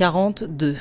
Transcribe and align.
quarante-deux. 0.00 0.76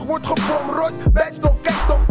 wordt 0.00 0.26
gebomrot. 0.26 1.12
Bijstof, 1.12 1.60
kijkstof, 1.60 2.01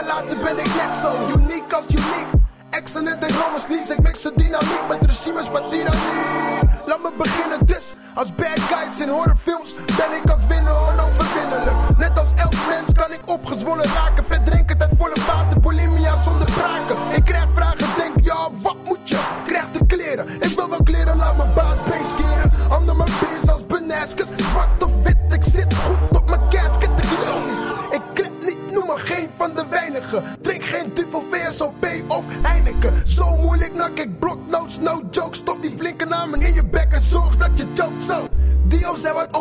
jaar 0.00 0.14
later 0.14 0.36
ben 0.36 0.58
ik 0.58 0.74
net 0.74 0.98
zo 1.00 1.10
uniek 1.36 1.72
als 1.72 1.86
uniek. 1.88 2.28
Excellent 2.70 3.24
in 3.26 3.34
Romans 3.34 3.66
leads, 3.68 3.90
ik 3.90 4.02
mix 4.02 4.22
de 4.22 4.32
dynamiek 4.36 4.84
met 4.88 5.04
regimes 5.04 5.46
van 5.46 5.70
tirannie. 5.70 6.68
Laat 6.86 7.02
me 7.02 7.10
beginnen 7.16 7.66
dus, 7.66 7.94
als 8.14 8.34
bad 8.34 8.60
guys 8.70 8.98
in 9.00 9.08
horrorfilms 9.08 9.74
ben 9.96 10.12
ik 10.22 10.30
als 10.30 10.46
winnen 10.48 10.76
onoverwinnelijk. 10.88 11.98
Net 11.98 12.18
als 12.18 12.32
elk 12.36 12.54
mens 12.68 12.92
kan 12.92 13.12
ik 13.12 13.20
opgezwollen 13.26 13.86
raken, 13.86 14.24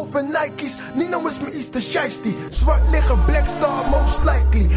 over 0.09 0.24
Nike's. 0.24 0.96
Nino 0.96 1.25
is 1.28 1.40
me 1.40 1.47
Easter 1.50 1.80
shiesty. 1.80 2.34
Zwart 2.50 2.81
liggen, 2.92 3.25
black 3.25 3.47
star, 3.47 3.88
most 3.90 4.25
likely. 4.25 4.68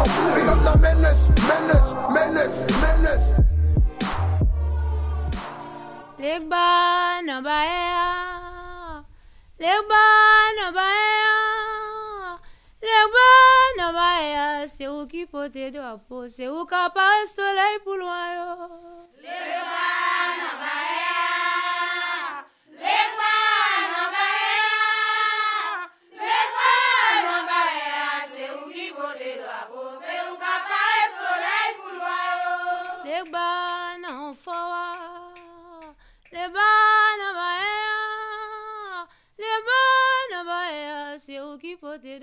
on. 0.00 0.34
Pick 0.34 0.48
up 0.48 0.60
the 0.64 0.78
menace, 0.78 1.30
menace, 1.48 1.94
menace, 2.16 2.58
menace. 2.82 3.28
Legba 6.18 7.22
no 7.24 7.42
baea. 7.42 9.04
Legba 9.58 10.02
no. 10.58 10.72
Legba 12.82 13.28
no 13.78 13.92
où 14.88 15.06
où 16.48 16.66
soleil 17.26 17.78
pour 17.84 17.96
loin. 17.96 18.68
Legba. 19.22 19.99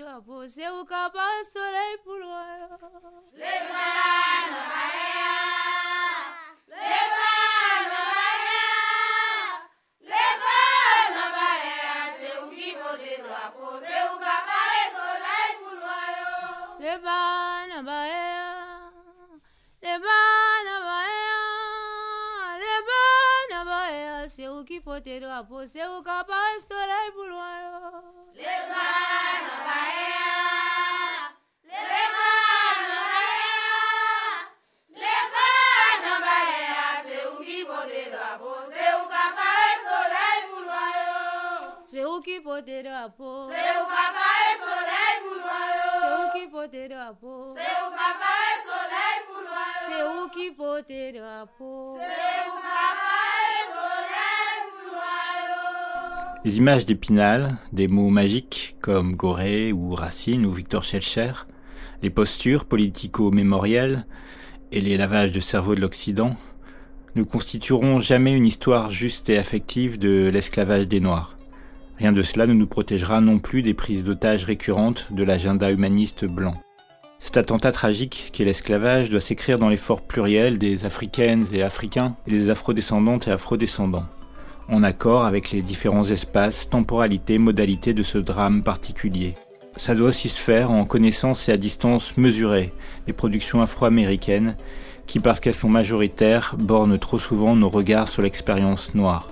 Kapozeu 0.08 0.86
kapa 0.86 1.44
soleil 1.52 1.98
pour 1.98 2.22
a 25.38 25.42
você 25.42 25.86
o 25.86 26.02
capaz 26.02 26.64
torar 26.64 27.12
por 27.12 27.28
Lebana 28.34 29.64
baya. 29.64 29.97
Les 56.44 56.58
images 56.58 56.84
d'Épinal, 56.84 57.58
des 57.72 57.88
mots 57.88 58.10
magiques 58.10 58.76
comme 58.80 59.14
Gorée 59.14 59.72
ou 59.72 59.94
Racine 59.94 60.44
ou 60.44 60.52
Victor 60.52 60.82
Schellcher, 60.82 61.32
les 62.02 62.10
postures 62.10 62.64
politico-mémorielles 62.64 64.06
et 64.72 64.80
les 64.80 64.96
lavages 64.96 65.32
de 65.32 65.40
cerveau 65.40 65.74
de 65.74 65.80
l'Occident 65.80 66.36
ne 67.14 67.22
constitueront 67.22 68.00
jamais 68.00 68.34
une 68.34 68.46
histoire 68.46 68.90
juste 68.90 69.30
et 69.30 69.38
affective 69.38 69.98
de 69.98 70.28
l'esclavage 70.32 70.88
des 70.88 71.00
Noirs. 71.00 71.37
Rien 71.98 72.12
de 72.12 72.22
cela 72.22 72.46
ne 72.46 72.52
nous 72.52 72.66
protégera 72.66 73.20
non 73.20 73.38
plus 73.38 73.62
des 73.62 73.74
prises 73.74 74.04
d'otages 74.04 74.44
récurrentes 74.44 75.08
de 75.10 75.24
l'agenda 75.24 75.70
humaniste 75.70 76.24
blanc. 76.24 76.54
Cet 77.18 77.36
attentat 77.36 77.72
tragique 77.72 78.30
qu'est 78.32 78.44
l'esclavage 78.44 79.10
doit 79.10 79.20
s'écrire 79.20 79.58
dans 79.58 79.68
l'effort 79.68 80.02
pluriel 80.02 80.58
des 80.58 80.84
africaines 80.84 81.44
et 81.52 81.62
africains 81.62 82.14
et 82.26 82.30
des 82.30 82.50
afrodescendantes 82.50 83.26
et 83.26 83.32
afrodescendants 83.32 84.06
en 84.68 84.82
accord 84.82 85.24
avec 85.24 85.50
les 85.50 85.62
différents 85.62 86.04
espaces, 86.04 86.68
temporalités, 86.68 87.38
modalités 87.38 87.94
de 87.94 88.02
ce 88.02 88.18
drame 88.18 88.62
particulier. 88.62 89.34
Ça 89.76 89.94
doit 89.94 90.08
aussi 90.08 90.28
se 90.28 90.38
faire 90.38 90.70
en 90.70 90.84
connaissance 90.84 91.48
et 91.48 91.52
à 91.52 91.56
distance 91.56 92.16
mesurée 92.16 92.72
des 93.06 93.12
productions 93.12 93.62
afro-américaines 93.62 94.56
qui, 95.06 95.20
parce 95.20 95.40
qu'elles 95.40 95.54
sont 95.54 95.68
majoritaires, 95.68 96.54
bornent 96.58 96.98
trop 96.98 97.18
souvent 97.18 97.56
nos 97.56 97.70
regards 97.70 98.08
sur 98.08 98.22
l'expérience 98.22 98.94
noire. 98.94 99.28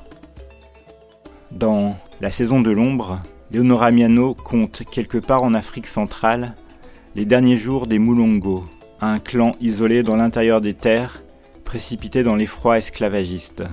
Dans 1.50 1.96
La 2.22 2.30
saison 2.30 2.62
de 2.62 2.70
l'ombre, 2.70 3.20
Leonora 3.52 3.90
Miano 3.90 4.32
compte 4.34 4.84
quelque 4.90 5.18
part 5.18 5.42
en 5.42 5.52
Afrique 5.52 5.86
centrale 5.86 6.54
les 7.14 7.26
derniers 7.26 7.58
jours 7.58 7.86
des 7.86 7.98
Moulongo, 7.98 8.64
un 9.02 9.18
clan 9.18 9.52
isolé 9.60 10.02
dans 10.02 10.16
l'intérieur 10.16 10.62
des 10.62 10.72
terres, 10.72 11.22
précipité 11.64 12.22
dans 12.22 12.34
l'effroi 12.34 12.78
esclavagiste. 12.78 13.64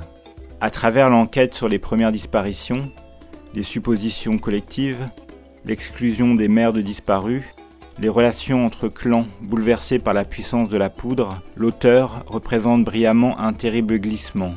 À 0.60 0.72
travers 0.72 1.10
l'enquête 1.10 1.54
sur 1.54 1.69
les 1.69 1.80
premières 1.80 2.12
disparitions, 2.12 2.92
les 3.56 3.63
suppositions 3.63 4.38
collectives, 4.38 5.06
l'exclusion 5.63 6.36
des 6.36 6.50
mères 6.50 6.74
de 6.74 6.81
disparus, 6.81 7.44
les 7.98 8.10
relations 8.10 8.66
entre 8.66 8.90
clans 8.90 9.25
bouleversées 9.42 10.00
par 10.00 10.13
la 10.13 10.25
puissance 10.25 10.68
de 10.68 10.78
la 10.78 10.90
poudre, 10.90 11.42
l'auteur 11.56 12.25
représente 12.28 12.84
brillamment 12.84 13.40
un 13.40 13.54
terrible 13.54 14.00
glissement, 14.00 14.54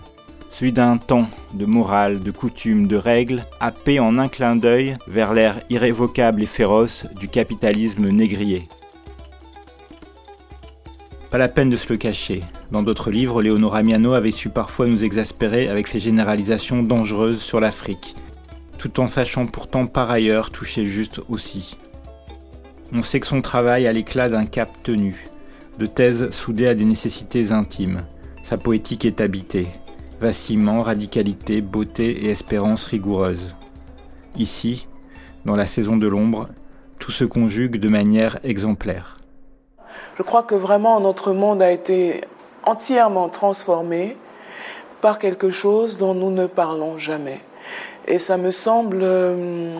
celui 0.56 0.72
d'un 0.72 0.96
temps 0.96 1.28
de 1.52 1.66
morale, 1.66 2.22
de 2.22 2.30
coutumes, 2.30 2.86
de 2.86 2.96
règles, 2.96 3.44
happé 3.60 4.00
en 4.00 4.16
un 4.16 4.28
clin 4.28 4.56
d'œil 4.56 4.94
vers 5.06 5.34
l'ère 5.34 5.60
irrévocable 5.68 6.42
et 6.42 6.46
féroce 6.46 7.04
du 7.20 7.28
capitalisme 7.28 8.08
négrier. 8.08 8.66
Pas 11.30 11.36
la 11.36 11.48
peine 11.48 11.68
de 11.68 11.76
se 11.76 11.92
le 11.92 11.98
cacher. 11.98 12.40
Dans 12.72 12.82
d'autres 12.82 13.10
livres, 13.10 13.42
Leonora 13.42 13.82
Miano 13.82 14.14
avait 14.14 14.30
su 14.30 14.48
parfois 14.48 14.86
nous 14.86 15.04
exaspérer 15.04 15.68
avec 15.68 15.88
ses 15.88 16.00
généralisations 16.00 16.82
dangereuses 16.82 17.42
sur 17.42 17.60
l'Afrique, 17.60 18.16
tout 18.78 18.98
en 18.98 19.08
sachant 19.08 19.44
pourtant 19.44 19.86
par 19.86 20.10
ailleurs 20.10 20.48
toucher 20.48 20.86
juste 20.86 21.20
aussi. 21.28 21.76
On 22.94 23.02
sait 23.02 23.20
que 23.20 23.26
son 23.26 23.42
travail 23.42 23.86
a 23.86 23.92
l'éclat 23.92 24.30
d'un 24.30 24.46
cap 24.46 24.70
tenu, 24.82 25.26
de 25.78 25.84
thèses 25.84 26.30
soudées 26.30 26.68
à 26.68 26.74
des 26.74 26.86
nécessités 26.86 27.52
intimes. 27.52 28.04
Sa 28.42 28.56
poétique 28.56 29.04
est 29.04 29.20
habitée, 29.20 29.66
vacillement, 30.20 30.80
radicalité, 30.80 31.60
beauté 31.60 32.24
et 32.24 32.30
espérance 32.30 32.86
rigoureuse. 32.86 33.54
Ici, 34.36 34.86
dans 35.44 35.56
la 35.56 35.66
saison 35.66 35.96
de 35.96 36.06
l'ombre, 36.06 36.48
tout 36.98 37.10
se 37.10 37.24
conjugue 37.24 37.78
de 37.78 37.88
manière 37.88 38.38
exemplaire. 38.44 39.18
Je 40.18 40.22
crois 40.22 40.42
que 40.42 40.54
vraiment 40.54 41.00
notre 41.00 41.32
monde 41.32 41.62
a 41.62 41.70
été 41.70 42.22
entièrement 42.64 43.28
transformé 43.28 44.16
par 45.00 45.18
quelque 45.18 45.50
chose 45.50 45.98
dont 45.98 46.14
nous 46.14 46.30
ne 46.30 46.46
parlons 46.46 46.98
jamais. 46.98 47.40
Et 48.06 48.18
ça 48.18 48.36
me 48.36 48.50
semble 48.50 49.00
euh, 49.02 49.78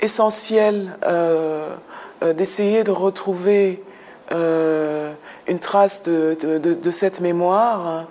essentiel 0.00 0.96
euh, 1.04 1.74
euh, 2.22 2.32
d'essayer 2.32 2.84
de 2.84 2.90
retrouver 2.90 3.82
une 4.30 5.58
trace 5.60 6.02
de, 6.02 6.36
de, 6.58 6.90
cette 6.90 7.20
mémoire, 7.20 8.06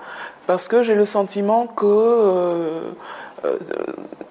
parce 0.47 0.67
que 0.67 0.83
j'ai 0.83 0.95
le 0.95 1.05
sentiment 1.05 1.67
que 1.67 2.93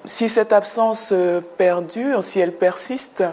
si 0.05 0.29
cette 0.29 0.53
absence 0.53 1.13
perdure, 1.59 2.25
si 2.25 2.39
elle 2.39 2.53
persiste, 2.53 3.25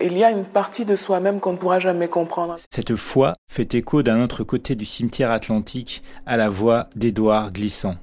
il 0.00 0.16
y 0.16 0.24
a 0.24 0.30
une 0.30 0.44
partie 0.44 0.84
de 0.84 0.96
soi-même 0.96 1.40
qu'on 1.40 1.52
ne 1.52 1.56
pourra 1.56 1.80
jamais 1.80 2.08
comprendre. 2.08 2.56
Cette 2.70 2.96
foi 2.96 3.32
fait 3.50 3.74
écho 3.74 4.02
d'un 4.02 4.22
autre 4.22 4.44
côté 4.44 4.74
du 4.74 4.84
cimetière 4.84 5.30
atlantique 5.30 6.02
à 6.26 6.36
la 6.36 6.48
voix 6.48 6.88
d'Édouard 6.94 7.52
Glissant. 7.52 7.96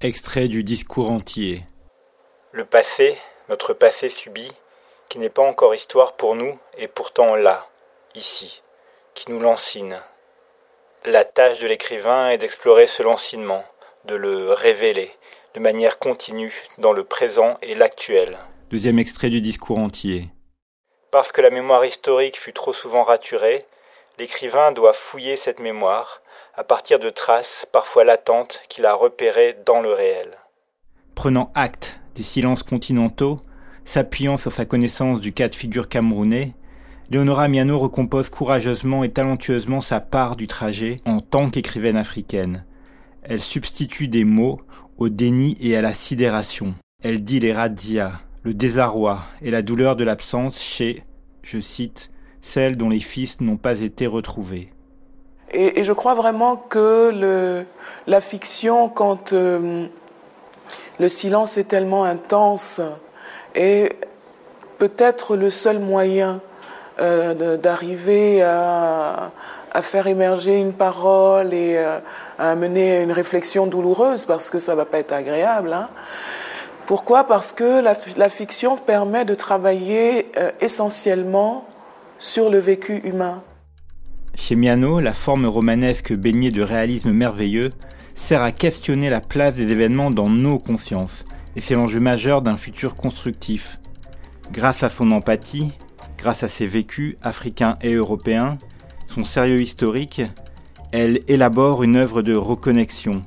Extrait 0.00 0.48
du 0.48 0.62
discours 0.62 1.10
entier. 1.10 1.64
Le 2.52 2.64
passé, 2.64 3.16
notre 3.48 3.72
passé 3.74 4.08
subi, 4.08 4.50
qui 5.08 5.18
n'est 5.18 5.30
pas 5.30 5.42
encore 5.42 5.74
histoire 5.74 6.12
pour 6.12 6.36
nous, 6.36 6.58
est 6.76 6.88
pourtant 6.88 7.34
là, 7.34 7.66
ici, 8.18 8.62
qui 9.14 9.30
nous 9.30 9.38
lancine. 9.38 10.00
La 11.04 11.24
tâche 11.24 11.60
de 11.60 11.68
l'écrivain 11.68 12.30
est 12.30 12.38
d'explorer 12.38 12.88
ce 12.88 13.04
lancinement, 13.04 13.64
de 14.06 14.16
le 14.16 14.52
révéler, 14.52 15.12
de 15.54 15.60
manière 15.60 15.98
continue, 16.00 16.52
dans 16.78 16.92
le 16.92 17.04
présent 17.04 17.56
et 17.62 17.76
l'actuel. 17.76 18.36
Deuxième 18.70 18.98
extrait 18.98 19.30
du 19.30 19.40
discours 19.40 19.78
entier. 19.78 20.28
Parce 21.12 21.30
que 21.30 21.40
la 21.40 21.50
mémoire 21.50 21.84
historique 21.84 22.38
fut 22.38 22.52
trop 22.52 22.72
souvent 22.72 23.04
raturée, 23.04 23.64
l'écrivain 24.18 24.72
doit 24.72 24.92
fouiller 24.92 25.36
cette 25.36 25.60
mémoire 25.60 26.20
à 26.54 26.64
partir 26.64 26.98
de 26.98 27.10
traces 27.10 27.66
parfois 27.70 28.02
latentes 28.04 28.60
qu'il 28.68 28.84
a 28.84 28.94
repérées 28.94 29.56
dans 29.64 29.80
le 29.80 29.92
réel. 29.92 30.36
Prenant 31.14 31.52
acte 31.54 32.00
des 32.16 32.24
silences 32.24 32.64
continentaux, 32.64 33.38
s'appuyant 33.84 34.36
sur 34.36 34.50
sa 34.50 34.64
connaissance 34.64 35.20
du 35.20 35.32
cas 35.32 35.48
de 35.48 35.54
figure 35.54 35.88
camerounais, 35.88 36.54
Leonora 37.10 37.48
Miano 37.48 37.78
recompose 37.78 38.28
courageusement 38.28 39.02
et 39.02 39.08
talentueusement 39.08 39.80
sa 39.80 39.98
part 39.98 40.36
du 40.36 40.46
trajet 40.46 40.96
en 41.06 41.20
tant 41.20 41.48
qu'écrivaine 41.48 41.96
africaine. 41.96 42.66
Elle 43.22 43.40
substitue 43.40 44.08
des 44.08 44.24
mots 44.24 44.60
au 44.98 45.08
déni 45.08 45.56
et 45.58 45.74
à 45.74 45.80
la 45.80 45.94
sidération. 45.94 46.74
Elle 47.02 47.24
dit 47.24 47.40
les 47.40 47.54
razzias, 47.54 48.12
le 48.42 48.52
désarroi 48.52 49.20
et 49.40 49.50
la 49.50 49.62
douleur 49.62 49.96
de 49.96 50.04
l'absence 50.04 50.60
chez, 50.60 51.02
je 51.42 51.60
cite, 51.60 52.10
celles 52.42 52.76
dont 52.76 52.90
les 52.90 52.98
fils 52.98 53.40
n'ont 53.40 53.56
pas 53.56 53.80
été 53.80 54.06
retrouvés. 54.06 54.70
Et, 55.50 55.84
je 55.84 55.92
crois 55.94 56.14
vraiment 56.14 56.56
que 56.56 57.10
le, 57.10 57.64
la 58.06 58.20
fiction, 58.20 58.90
quand 58.90 59.32
euh, 59.32 59.86
le 61.00 61.08
silence 61.08 61.56
est 61.56 61.68
tellement 61.68 62.04
intense, 62.04 62.82
est 63.54 63.96
peut-être 64.76 65.36
le 65.36 65.48
seul 65.48 65.78
moyen 65.78 66.42
euh, 67.00 67.56
d'arriver 67.56 68.42
à, 68.42 69.30
faire 69.82 70.08
émerger 70.08 70.56
une 70.56 70.72
parole 70.72 71.54
et 71.54 71.76
euh, 71.76 72.00
à 72.38 72.56
mener 72.56 73.00
une 73.00 73.12
réflexion 73.12 73.68
douloureuse, 73.68 74.24
parce 74.24 74.50
que 74.50 74.58
ça 74.58 74.74
va 74.74 74.84
pas 74.84 74.98
être 74.98 75.12
agréable. 75.12 75.72
Hein. 75.72 75.88
Pourquoi? 76.86 77.24
Parce 77.24 77.52
que 77.52 77.80
la, 77.80 78.28
fiction 78.28 78.76
permet 78.76 79.24
de 79.24 79.34
travailler 79.34 80.32
euh, 80.36 80.50
essentiellement 80.60 81.68
sur 82.18 82.50
le 82.50 82.58
vécu 82.58 83.00
humain. 83.04 83.42
Chez 84.34 84.56
Miano, 84.56 84.98
la 84.98 85.12
forme 85.12 85.46
romanesque 85.46 86.12
baignée 86.12 86.50
de 86.50 86.62
réalisme 86.62 87.12
merveilleux 87.12 87.70
sert 88.16 88.42
à 88.42 88.50
questionner 88.50 89.10
la 89.10 89.20
place 89.20 89.54
des 89.54 89.70
événements 89.70 90.10
dans 90.10 90.28
nos 90.28 90.58
consciences, 90.58 91.24
et 91.54 91.60
c'est 91.60 91.74
l'enjeu 91.74 92.00
majeur 92.00 92.42
d'un 92.42 92.56
futur 92.56 92.96
constructif. 92.96 93.78
Grâce 94.50 94.82
à 94.82 94.88
son 94.88 95.12
empathie, 95.12 95.72
grâce 96.18 96.42
à 96.42 96.48
ses 96.48 96.66
vécus 96.66 97.16
africains 97.22 97.78
et 97.80 97.94
européens, 97.94 98.58
son 99.08 99.24
sérieux 99.24 99.62
historique, 99.62 100.20
elle 100.92 101.20
élabore 101.28 101.82
une 101.82 101.96
œuvre 101.96 102.22
de 102.22 102.34
reconnexion, 102.34 103.22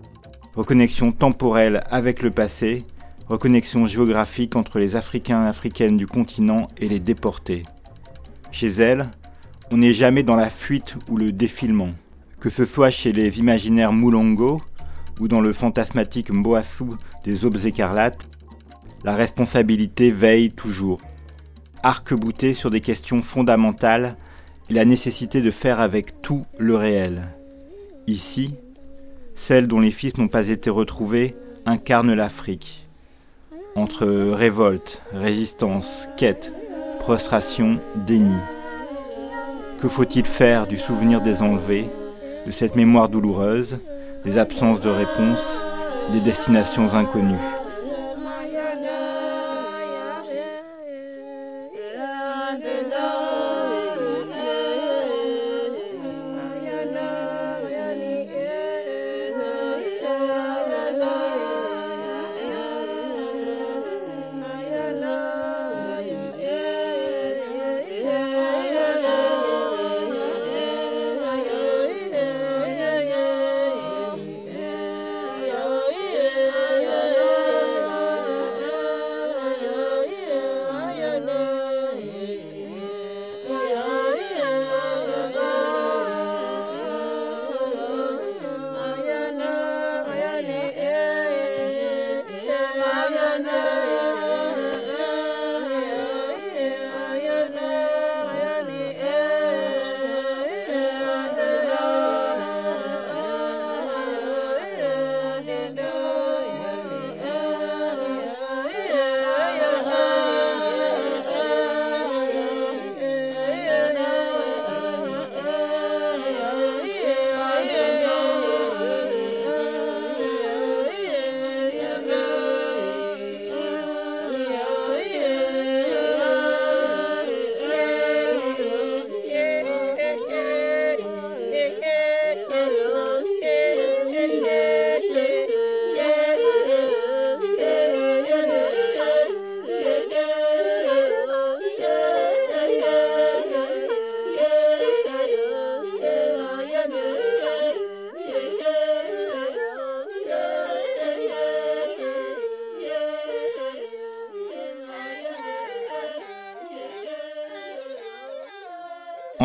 reconnexion 0.56 1.12
temporelle 1.12 1.82
avec 1.90 2.22
le 2.22 2.30
passé, 2.30 2.84
reconnexion 3.28 3.88
géographique 3.88 4.56
entre 4.56 4.78
les 4.78 4.96
Africains 4.96 5.46
et 5.46 5.50
Africaines 5.50 5.98
du 5.98 6.06
continent 6.06 6.68
et 6.78 6.88
les 6.88 7.00
déportés. 7.00 7.64
Chez 8.52 8.68
elle, 8.68 9.10
on 9.72 9.78
n'est 9.78 9.94
jamais 9.94 10.24
dans 10.24 10.36
la 10.36 10.50
fuite 10.50 10.98
ou 11.08 11.16
le 11.16 11.32
défilement. 11.32 11.92
Que 12.40 12.50
ce 12.50 12.66
soit 12.66 12.90
chez 12.90 13.14
les 13.14 13.40
imaginaires 13.40 13.94
Moulongo 13.94 14.62
ou 15.20 15.28
dans 15.28 15.40
le 15.40 15.54
fantasmatique 15.54 16.32
Mboassou 16.32 16.98
des 17.24 17.46
Aubes 17.46 17.66
écarlates, 17.66 18.28
la 19.04 19.16
responsabilité 19.16 20.12
veille 20.12 20.52
toujours. 20.52 21.00
Arc-bouté 21.84 22.54
sur 22.54 22.70
des 22.70 22.82
questions 22.82 23.22
fondamentales 23.22 24.16
et 24.70 24.74
la 24.74 24.86
nécessité 24.86 25.42
de 25.42 25.52
faire 25.52 25.80
avec 25.80 26.22
tout 26.22 26.46
le 26.58 26.76
réel. 26.76 27.24
Ici, 28.08 28.56
celle 29.36 29.68
dont 29.68 29.80
les 29.80 29.92
fils 29.92 30.18
n'ont 30.18 30.28
pas 30.28 30.48
été 30.50 30.70
retrouvés 30.70 31.36
incarne 31.66 32.14
l'Afrique 32.14 32.88
entre 33.76 34.06
révolte, 34.34 35.02
résistance, 35.14 36.08
quête, 36.18 36.52
prostration, 37.00 37.80
déni. 37.96 38.36
Que 39.80 39.88
faut-il 39.88 40.26
faire 40.26 40.68
du 40.68 40.78
souvenir 40.78 41.22
des 41.22 41.42
enlevés, 41.42 41.90
de 42.46 42.52
cette 42.52 42.76
mémoire 42.76 43.10
douloureuse, 43.10 43.80
des 44.26 44.38
absences 44.38 44.82
de 44.82 44.90
réponse, 44.90 45.62
des 46.12 46.20
destinations 46.20 46.94
inconnues? 46.94 47.61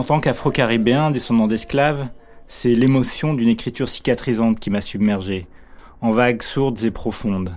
Tant 0.06 0.20
qu'afro-caribéen, 0.20 1.10
descendant 1.10 1.48
d'esclaves, 1.48 2.06
c'est 2.46 2.70
l'émotion 2.70 3.34
d'une 3.34 3.48
écriture 3.48 3.88
cicatrisante 3.88 4.60
qui 4.60 4.70
m'a 4.70 4.80
submergé, 4.80 5.46
en 6.00 6.12
vagues 6.12 6.42
sourdes 6.42 6.84
et 6.84 6.92
profondes. 6.92 7.56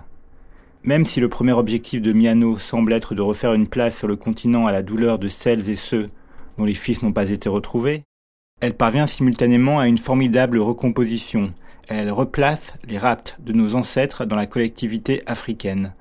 Même 0.84 1.06
si 1.06 1.20
le 1.20 1.30
premier 1.30 1.52
objectif 1.52 2.02
de 2.02 2.12
Miano 2.12 2.58
semble 2.58 2.94
être 2.94 3.14
de 3.14 3.22
refaire 3.22 3.54
une 3.54 3.68
place 3.68 4.00
sur 4.00 4.08
le 4.08 4.16
continent 4.16 4.66
à 4.66 4.72
la 4.72 4.82
douleur 4.82 5.20
de 5.20 5.28
celles 5.28 5.70
et 5.70 5.76
ceux 5.76 6.08
dont 6.58 6.66
les 6.66 6.74
fils 6.74 7.04
n'ont 7.04 7.14
pas 7.14 7.30
été 7.30 7.50
retrouvés, 7.50 8.02
elle 8.62 8.74
parvient 8.74 9.06
simultanément 9.06 9.80
à 9.80 9.88
une 9.88 10.00
formidable 10.00 10.58
recomposition. 10.58 11.54
Elle 11.88 12.12
replace 12.12 12.74
les 12.88 12.98
rapts 12.98 13.38
de 13.40 13.54
nos 13.54 13.76
ancêtres 13.76 14.26
dans 14.26 14.36
la 14.36 14.48
collectivité 14.48 15.22
africaine. 15.28 15.94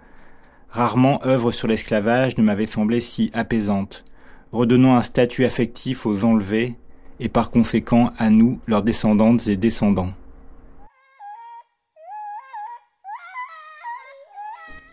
Rarement 0.70 1.22
œuvre 1.26 1.50
sur 1.50 1.68
l'esclavage 1.68 2.38
ne 2.38 2.42
m'avait 2.42 2.64
semblé 2.64 3.02
si 3.02 3.30
apaisante, 3.34 4.06
redonnant 4.52 4.96
un 4.96 5.02
statut 5.02 5.44
affectif 5.44 6.06
aux 6.06 6.24
enlevés 6.24 6.74
et 7.20 7.28
par 7.28 7.50
conséquent 7.50 8.12
à 8.18 8.30
nous, 8.30 8.60
leurs 8.66 8.82
descendantes 8.82 9.48
et 9.48 9.56
descendants. 9.56 10.12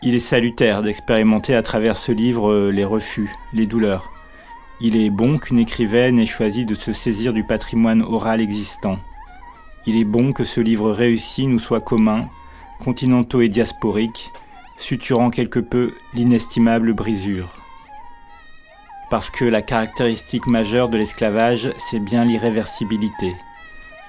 Il 0.02 0.14
est 0.14 0.20
salutaire 0.20 0.82
d'expérimenter 0.82 1.54
à 1.54 1.62
travers 1.62 1.96
ce 1.96 2.12
livre 2.12 2.52
euh, 2.52 2.70
les 2.70 2.84
refus, 2.84 3.32
les 3.52 3.66
douleurs. 3.66 4.12
Il 4.80 4.94
est 4.94 5.10
bon 5.10 5.38
qu'une 5.38 5.58
écrivaine 5.58 6.18
ait 6.18 6.26
choisi 6.26 6.66
de 6.66 6.74
se 6.74 6.92
saisir 6.92 7.32
du 7.32 7.44
patrimoine 7.44 8.02
oral 8.02 8.40
existant. 8.40 8.98
Il 9.86 9.96
est 9.96 10.04
bon 10.04 10.32
que 10.32 10.44
ce 10.44 10.60
livre 10.60 10.90
réussi 10.90 11.46
nous 11.46 11.58
soit 11.58 11.80
commun, 11.80 12.28
continentaux 12.84 13.40
et 13.40 13.48
diasporiques, 13.48 14.32
suturant 14.76 15.30
quelque 15.30 15.60
peu 15.60 15.94
l'inestimable 16.12 16.92
brisure 16.92 17.65
parce 19.10 19.30
que 19.30 19.44
la 19.44 19.62
caractéristique 19.62 20.46
majeure 20.46 20.88
de 20.88 20.98
l'esclavage, 20.98 21.72
c'est 21.78 22.00
bien 22.00 22.24
l'irréversibilité, 22.24 23.36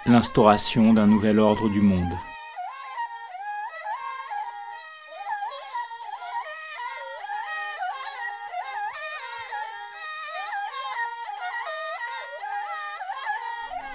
l'instauration 0.06 0.94
d'un 0.94 1.08
nouvel 1.08 1.40
ordre 1.40 1.70
du 1.70 1.82
monde. 1.82 2.14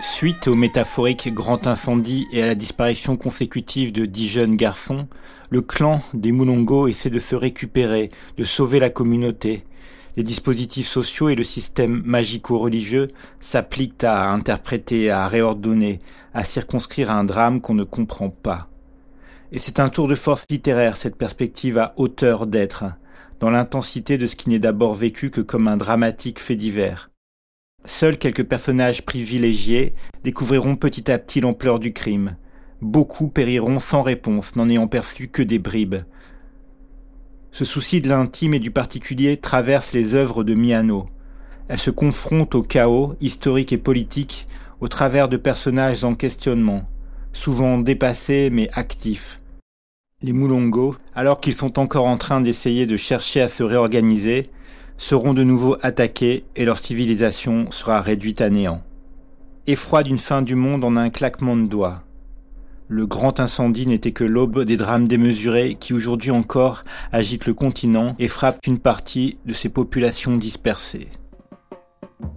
Suite 0.01 0.47
au 0.47 0.55
métaphorique 0.55 1.35
grand 1.35 1.67
incendie 1.67 2.29
et 2.31 2.45
à 2.45 2.47
la 2.47 2.55
disparition 2.55 3.17
consécutive 3.17 3.91
de 3.91 4.07
dix 4.07 4.29
jeunes 4.29 4.55
garçons, 4.55 5.09
le 5.51 5.63
clan 5.63 6.01
des 6.15 6.31
Moulongo 6.31 6.87
essaie 6.87 7.11
de 7.11 7.19
se 7.19 7.35
récupérer, 7.35 8.11
de 8.39 8.45
sauver 8.45 8.79
la 8.79 8.89
communauté, 8.89 9.65
les 10.17 10.23
dispositifs 10.23 10.89
sociaux 10.89 11.29
et 11.29 11.35
le 11.35 11.45
système 11.45 12.03
magico-religieux 12.05 13.09
s'appliquent 13.41 14.05
à 14.05 14.31
interpréter, 14.31 15.11
à 15.11 15.27
réordonner, 15.27 16.01
à 16.35 16.45
circonscrire 16.45 17.11
un 17.11 17.25
drame 17.25 17.61
qu'on 17.61 17.75
ne 17.75 17.85
comprend 17.85 18.31
pas. 18.31 18.69
Et 19.53 19.59
c'est 19.59 19.81
un 19.81 19.89
tour 19.89 20.09
de 20.09 20.15
force 20.15 20.45
littéraire, 20.49 20.97
cette 20.97 21.17
perspective 21.17 21.79
à 21.79 21.95
hauteur 21.97 22.47
d'être, 22.47 22.85
dans 23.41 23.51
l'intensité 23.51 24.19
de 24.19 24.27
ce 24.27 24.37
qui 24.37 24.51
n'est 24.51 24.59
d'abord 24.59 24.95
vécu 24.95 25.31
que 25.31 25.41
comme 25.41 25.69
un 25.69 25.77
dramatique 25.77 26.41
fait 26.41 26.57
divers. 26.57 27.11
Seuls 27.85 28.19
quelques 28.19 28.45
personnages 28.45 29.05
privilégiés 29.05 29.95
découvriront 30.23 30.77
petit 30.77 31.11
à 31.11 31.19
petit 31.19 31.41
l'ampleur 31.41 31.81
du 31.81 31.93
crime. 31.93 32.37
Beaucoup 32.81 33.29
périront 33.29 33.79
sans 33.79 34.03
réponse, 34.03 34.57
n'en 34.57 34.69
ayant 34.69 34.87
perçu 34.87 35.29
que 35.29 35.43
des 35.43 35.59
bribes, 35.59 36.03
ce 37.53 37.67
souci 37.67 38.01
de 38.01 38.09
l'intime 38.09 38.55
et 38.55 38.59
du 38.59 38.71
particulier 38.71 39.37
traverse 39.37 39.93
les 39.93 40.15
œuvres 40.15 40.43
de 40.43 40.55
Miano. 40.55 41.09
Elle 41.69 41.79
se 41.79 41.91
confronte 41.91 42.55
au 42.55 42.63
chaos, 42.63 43.15
historique 43.21 43.73
et 43.73 43.79
politique, 43.79 44.47
au 44.81 44.89
travers 44.89 45.29
de 45.29 45.37
personnages 45.37 46.03
en 46.03 46.15
questionnement, 46.15 46.89
souvent 47.35 47.79
dépassés 47.79 48.49
mais 48.51 48.71
actifs. 48.73 49.39
Les 50.23 50.33
Moulongos, 50.33 50.97
alors 51.15 51.41
qu'ils 51.41 51.55
sont 51.55 51.79
encore 51.79 52.07
en 52.07 52.17
train 52.17 52.41
d'essayer 52.41 52.87
de 52.87 52.97
chercher 52.97 53.43
à 53.43 53.49
se 53.49 53.63
réorganiser, 53.63 54.49
seront 54.97 55.35
de 55.35 55.45
nouveau 55.45 55.77
attaqués 55.83 56.45
et 56.57 56.65
leur 56.65 56.79
civilisation 56.79 57.71
sera 57.71 58.01
réduite 58.01 58.41
à 58.41 58.49
néant. 58.49 58.83
Effroi 59.67 60.03
d'une 60.05 60.19
fin 60.19 60.41
du 60.41 60.55
monde 60.55 60.85
en 60.85 60.97
un 60.97 61.11
claquement 61.11 61.57
de 61.57 61.67
doigts. 61.67 62.03
Le 62.89 63.07
grand 63.07 63.41
incendie 63.41 63.87
n'était 63.87 64.13
que 64.13 64.25
l'aube 64.25 64.65
des 64.65 64.77
drames 64.77 65.09
démesurés 65.09 65.77
qui 65.79 65.95
aujourd'hui 65.95 66.31
encore 66.31 66.83
agitent 67.11 67.47
le 67.47 67.55
continent 67.55 68.15
et 68.19 68.29
frappent 68.29 68.67
une 68.67 68.79
partie 68.79 69.39
de 69.47 69.53
ses 69.53 69.69
populations 69.69 70.37
dispersées. 70.37 71.09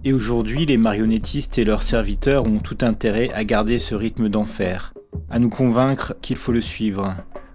Et 0.04 0.12
aujourd'hui, 0.12 0.66
les 0.66 0.78
marionnettistes 0.78 1.58
et 1.58 1.64
leurs 1.64 1.82
serviteurs 1.82 2.46
ont 2.46 2.58
tout 2.58 2.78
intérêt 2.82 3.30
à 3.32 3.44
garder 3.44 3.78
ce 3.78 3.94
rythme 3.94 4.28
d'enfer, 4.28 4.94
à 5.30 5.38
nous 5.38 5.50
convaincre 5.50 6.14
qu'il 6.22 6.36
faut 6.36 6.52
le 6.52 6.60
suivre, 6.60 7.14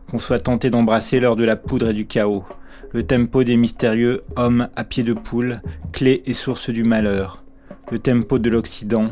qu'on 0.10 0.19
soit 0.19 0.39
tenté 0.39 0.69
d'embrasser 0.69 1.19
l'heure 1.19 1.36
de 1.36 1.43
la 1.43 1.55
poudre 1.55 1.89
et 1.89 1.93
du 1.93 2.05
chaos, 2.05 2.43
le 2.91 3.03
tempo 3.03 3.43
des 3.43 3.55
mystérieux 3.55 4.21
hommes 4.36 4.67
à 4.75 4.83
pied 4.83 5.03
de 5.03 5.13
poule, 5.13 5.62
clé 5.93 6.24
et 6.25 6.33
source 6.33 6.69
du 6.69 6.83
malheur, 6.83 7.43
le 7.91 8.00
tempo 8.00 8.38
de 8.38 8.50
l'Occident, 8.50 9.12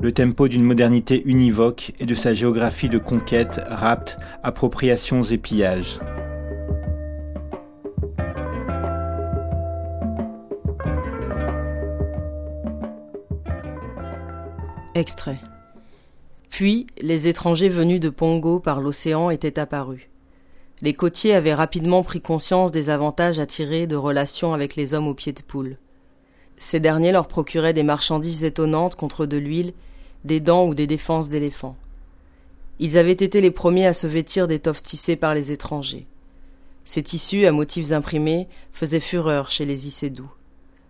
le 0.00 0.12
tempo 0.12 0.46
d'une 0.46 0.62
modernité 0.62 1.22
univoque 1.24 1.92
et 1.98 2.06
de 2.06 2.14
sa 2.14 2.32
géographie 2.32 2.88
de 2.88 2.98
conquête, 2.98 3.60
rapte, 3.68 4.16
appropriations 4.42 5.22
et 5.22 5.38
pillages. 5.38 5.98
Extrait. 14.94 15.38
Puis, 16.48 16.86
les 17.00 17.28
étrangers 17.28 17.68
venus 17.68 18.00
de 18.00 18.08
Pongo 18.08 18.58
par 18.58 18.80
l'océan 18.80 19.30
étaient 19.30 19.58
apparus. 19.58 20.08
Les 20.80 20.94
côtiers 20.94 21.34
avaient 21.34 21.54
rapidement 21.54 22.02
pris 22.02 22.20
conscience 22.20 22.70
des 22.70 22.88
avantages 22.88 23.38
à 23.40 23.46
tirer 23.46 23.88
de 23.88 23.96
relations 23.96 24.54
avec 24.54 24.76
les 24.76 24.94
hommes 24.94 25.08
aux 25.08 25.14
pieds 25.14 25.32
de 25.32 25.42
poule. 25.42 25.76
Ces 26.56 26.80
derniers 26.80 27.12
leur 27.12 27.28
procuraient 27.28 27.74
des 27.74 27.82
marchandises 27.82 28.44
étonnantes 28.44 28.96
contre 28.96 29.26
de 29.26 29.36
l'huile, 29.36 29.72
des 30.24 30.40
dents 30.40 30.66
ou 30.66 30.74
des 30.74 30.86
défenses 30.86 31.28
d'éléphants. 31.28 31.76
Ils 32.78 32.96
avaient 32.96 33.12
été 33.12 33.40
les 33.40 33.50
premiers 33.50 33.86
à 33.86 33.94
se 33.94 34.06
vêtir 34.06 34.46
d'étoffes 34.48 34.82
tissées 34.82 35.16
par 35.16 35.34
les 35.34 35.52
étrangers. 35.52 36.06
Ces 36.84 37.02
tissus 37.02 37.46
à 37.46 37.52
motifs 37.52 37.92
imprimés 37.92 38.48
faisaient 38.72 39.00
fureur 39.00 39.50
chez 39.50 39.66
les 39.66 39.86
Issédous. 39.86 40.30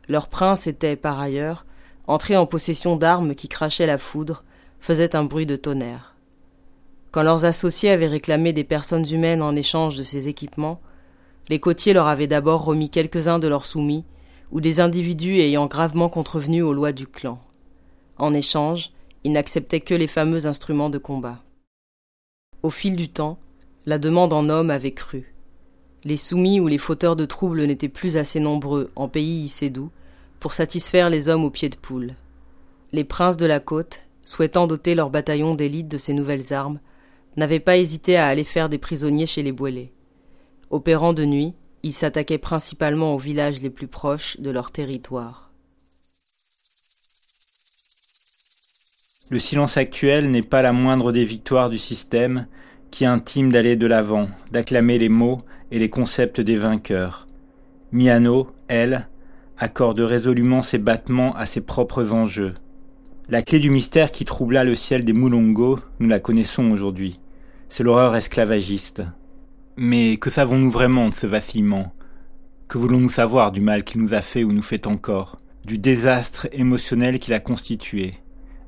Leur 0.09 0.29
prince 0.29 0.67
était, 0.67 0.97
par 0.97 1.19
ailleurs, 1.19 1.67
entré 2.07 2.37
en 2.37 2.47
possession 2.47 2.97
d'armes 2.97 3.35
qui 3.35 3.49
crachaient 3.49 3.87
la 3.87 3.99
foudre, 3.99 4.43
faisaient 4.81 5.17
un 5.17 5.25
bruit 5.25 5.47
de 5.47 5.57
tonnerre. 5.57 6.15
Quand 7.11 7.23
leurs 7.23 7.45
associés 7.45 7.91
avaient 7.91 8.07
réclamé 8.07 8.53
des 8.53 8.65
personnes 8.65 9.07
humaines 9.11 9.43
en 9.43 9.57
échange 9.57 9.97
de 9.97 10.05
ces 10.05 10.29
équipements, 10.29 10.81
les 11.49 11.59
côtiers 11.59 11.95
leur 11.95 12.07
avaient 12.07 12.27
d'abord 12.27 12.65
remis 12.65 12.91
quelques-uns 12.91 13.39
de 13.39 13.49
leurs 13.49 13.65
soumis, 13.65 14.05
ou 14.51 14.61
des 14.61 14.81
individus 14.81 15.41
ayant 15.41 15.67
gravement 15.67 16.09
contrevenu 16.09 16.63
aux 16.63 16.73
lois 16.73 16.93
du 16.93 17.07
clan. 17.07 17.39
En 18.17 18.33
échange, 18.35 18.93
ils 19.25 19.33
n'acceptaient 19.33 19.81
que 19.81 19.95
les 19.95 20.07
fameux 20.07 20.47
instruments 20.47 20.91
de 20.91 20.99
combat. 20.99 21.43
Au 22.63 22.71
fil 22.71 22.97
du 22.97 23.09
temps, 23.09 23.39
la 23.87 23.99
demande 23.99 24.33
en 24.33 24.49
hommes 24.49 24.71
avait 24.71 24.93
cru. 24.93 25.35
Les 26.05 26.17
soumis 26.17 26.61
ou 26.61 26.69
les 26.69 26.79
fauteurs 26.79 27.17
de 27.17 27.25
troubles 27.25 27.65
n'étaient 27.65 27.89
plus 27.89 28.17
assez 28.17 28.41
nombreux 28.41 28.91
en 28.97 29.09
pays 29.09 29.45
issédou 29.45 29.91
pour 30.41 30.53
satisfaire 30.53 31.11
les 31.11 31.29
hommes 31.29 31.45
aux 31.45 31.51
pieds 31.51 31.69
de 31.69 31.77
poule. 31.77 32.15
Les 32.93 33.05
princes 33.05 33.37
de 33.37 33.47
la 33.47 33.61
côte, 33.61 34.09
souhaitant 34.23 34.67
doter 34.67 34.95
leur 34.95 35.11
bataillon 35.11 35.55
d'élite 35.55 35.89
de 35.89 35.99
ces 35.99 36.15
nouvelles 36.15 36.53
armes, 36.53 36.81
n'avaient 37.37 37.61
pas 37.61 37.77
hésité 37.77 38.17
à 38.17 38.27
aller 38.27 38.45
faire 38.45 38.69
des 38.69 38.79
prisonniers 38.79 39.27
chez 39.27 39.43
les 39.43 39.53
Boilés. 39.53 39.93
Opérant 40.71 41.13
de 41.13 41.25
nuit, 41.25 41.55
ils 41.83 41.93
s'attaquaient 41.93 42.39
principalement 42.39 43.15
aux 43.15 43.19
villages 43.19 43.63
les 43.63 43.71
plus 43.71 43.89
proches 43.89 44.39
de 44.41 44.51
leur 44.51 44.71
territoire. 44.71 45.48
Le 49.31 49.39
silence 49.39 49.77
actuel 49.77 50.31
n'est 50.31 50.41
pas 50.41 50.63
la 50.63 50.73
moindre 50.73 51.13
des 51.13 51.25
victoires 51.25 51.69
du 51.69 51.77
système 51.77 52.47
qui 52.91 53.05
intime 53.05 53.53
d'aller 53.53 53.77
de 53.77 53.87
l'avant, 53.87 54.23
d'acclamer 54.53 54.99
les 54.99 55.11
mots 55.11 55.43
et 55.71 55.79
les 55.79 55.91
concepts 55.91 56.41
des 56.41 56.57
vainqueurs. 56.57 57.27
Miano, 57.93 58.51
elle, 58.69 59.07
accorde 59.59 60.01
résolument 60.01 60.63
ses 60.63 60.79
battements 60.79 61.37
à 61.37 61.45
ses 61.45 61.61
propres 61.61 62.15
enjeux. 62.15 62.55
La 63.29 63.43
clé 63.43 63.59
du 63.59 63.69
mystère 63.69 64.13
qui 64.13 64.25
troubla 64.25 64.65
le 64.65 64.75
ciel 64.75 65.05
des 65.05 65.13
Moulongos, 65.13 65.79
nous 66.01 66.09
la 66.09 66.21
connaissons 66.21 66.71
aujourd'hui. 66.71 67.21
C'est 67.69 67.83
l'horreur 67.83 68.17
esclavagiste. 68.17 69.03
Mais 69.77 70.17
que 70.17 70.31
savons-nous 70.31 70.71
vraiment 70.71 71.11
de 71.11 71.15
ce 71.15 71.27
vacillement? 71.27 71.93
Que 72.67 72.79
voulons-nous 72.79 73.11
savoir 73.11 73.53
du 73.53 73.61
mal 73.61 73.85
qu'il 73.85 74.01
nous 74.01 74.15
a 74.15 74.23
fait 74.23 74.45
ou 74.45 74.53
nous 74.53 74.63
fait 74.63 74.87
encore? 74.87 75.37
Du 75.67 75.77
désastre 75.77 76.49
émotionnel 76.53 77.19
qu'il 77.19 77.35
a 77.35 77.41
constitué? 77.41 78.15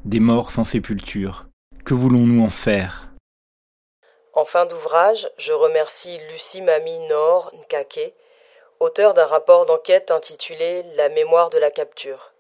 Des 0.06 0.18
morts 0.18 0.50
sans 0.50 0.64
sépulture 0.64 1.44
Que 1.84 1.92
voulons-nous 1.92 2.42
en 2.42 2.48
faire? 2.48 3.02
En 4.32 4.46
fin 4.46 4.64
d'ouvrage, 4.64 5.30
je 5.36 5.52
remercie 5.52 6.18
Lucie 6.30 6.62
Mami 6.62 6.98
Nord 7.00 7.52
Nkake, 7.54 8.14
auteur 8.80 9.12
d'un 9.12 9.26
rapport 9.26 9.66
d'enquête 9.66 10.10
intitulé 10.10 10.84
La 10.94 11.10
mémoire 11.10 11.50
de 11.50 11.58
la 11.58 11.70
capture. 11.70 12.32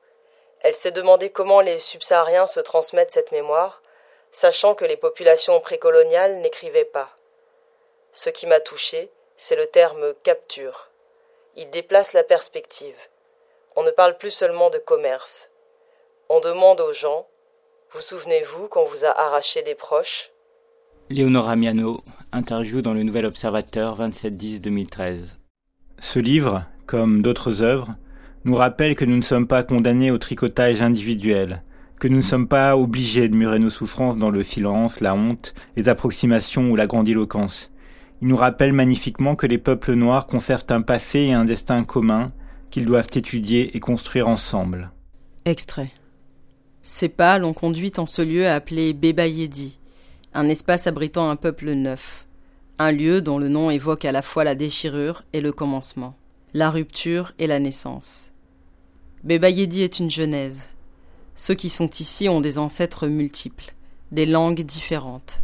Elle 0.60 0.74
s'est 0.74 0.90
demandé 0.90 1.28
comment 1.28 1.60
les 1.60 1.78
subsahariens 1.78 2.46
se 2.46 2.60
transmettent 2.60 3.12
cette 3.12 3.30
mémoire, 3.30 3.82
sachant 4.32 4.74
que 4.74 4.86
les 4.86 4.96
populations 4.96 5.60
précoloniales 5.60 6.38
n'écrivaient 6.38 6.86
pas. 6.86 7.10
Ce 8.12 8.30
qui 8.30 8.46
m'a 8.46 8.60
touché, 8.60 9.10
c'est 9.36 9.56
le 9.56 9.66
terme 9.66 10.14
capture. 10.22 10.88
Il 11.56 11.68
déplace 11.68 12.14
la 12.14 12.24
perspective. 12.24 12.96
On 13.76 13.82
ne 13.82 13.90
parle 13.90 14.16
plus 14.16 14.30
seulement 14.30 14.70
de 14.70 14.78
commerce. 14.78 15.50
On 16.30 16.40
demande 16.40 16.80
aux 16.80 16.94
gens 16.94 17.26
Vous 17.92 18.02
souvenez-vous 18.02 18.68
qu'on 18.68 18.84
vous 18.84 19.04
a 19.04 19.20
arraché 19.20 19.62
des 19.62 19.74
proches? 19.74 20.30
Léonora 21.08 21.56
Miano, 21.56 21.98
interview 22.30 22.82
dans 22.82 22.94
le 22.94 23.02
Nouvel 23.02 23.26
Observateur 23.26 24.00
27-10-2013. 24.00 25.38
Ce 25.98 26.20
livre, 26.20 26.66
comme 26.86 27.20
d'autres 27.20 27.62
œuvres, 27.62 27.96
nous 28.44 28.54
rappelle 28.54 28.94
que 28.94 29.04
nous 29.04 29.16
ne 29.16 29.22
sommes 29.22 29.48
pas 29.48 29.64
condamnés 29.64 30.12
au 30.12 30.18
tricotage 30.18 30.82
individuel, 30.82 31.64
que 31.98 32.06
nous 32.06 32.18
ne 32.18 32.22
sommes 32.22 32.46
pas 32.46 32.76
obligés 32.76 33.28
de 33.28 33.34
murer 33.34 33.58
nos 33.58 33.70
souffrances 33.70 34.18
dans 34.18 34.30
le 34.30 34.44
silence, 34.44 35.00
la 35.00 35.16
honte, 35.16 35.52
les 35.76 35.88
approximations 35.88 36.70
ou 36.70 36.76
la 36.76 36.86
grandiloquence. 36.86 37.72
Il 38.22 38.28
nous 38.28 38.36
rappelle 38.36 38.72
magnifiquement 38.72 39.34
que 39.34 39.48
les 39.48 39.58
peuples 39.58 39.94
noirs 39.94 40.28
conservent 40.28 40.66
un 40.68 40.82
passé 40.82 41.18
et 41.18 41.32
un 41.32 41.44
destin 41.44 41.82
commun 41.82 42.30
qu'ils 42.70 42.84
doivent 42.84 43.10
étudier 43.12 43.76
et 43.76 43.80
construire 43.80 44.28
ensemble. 44.28 44.92
Extrait. 45.44 45.90
Ces 46.82 47.08
pas 47.08 47.38
l'ont 47.38 47.52
conduite 47.52 47.98
en 47.98 48.06
ce 48.06 48.22
lieu 48.22 48.48
appelé 48.48 48.94
Bébayedi, 48.94 49.78
un 50.32 50.48
espace 50.48 50.86
abritant 50.86 51.28
un 51.28 51.36
peuple 51.36 51.72
neuf, 51.72 52.26
un 52.78 52.92
lieu 52.92 53.20
dont 53.20 53.38
le 53.38 53.48
nom 53.48 53.70
évoque 53.70 54.06
à 54.06 54.12
la 54.12 54.22
fois 54.22 54.44
la 54.44 54.54
déchirure 54.54 55.22
et 55.34 55.42
le 55.42 55.52
commencement, 55.52 56.14
la 56.54 56.70
rupture 56.70 57.32
et 57.38 57.46
la 57.46 57.58
naissance. 57.58 58.30
Bébayedi 59.24 59.82
est 59.82 59.98
une 59.98 60.10
genèse. 60.10 60.68
Ceux 61.36 61.54
qui 61.54 61.68
sont 61.68 61.90
ici 61.90 62.30
ont 62.30 62.40
des 62.40 62.56
ancêtres 62.56 63.06
multiples, 63.06 63.74
des 64.12 64.24
langues 64.24 64.62
différentes. 64.62 65.40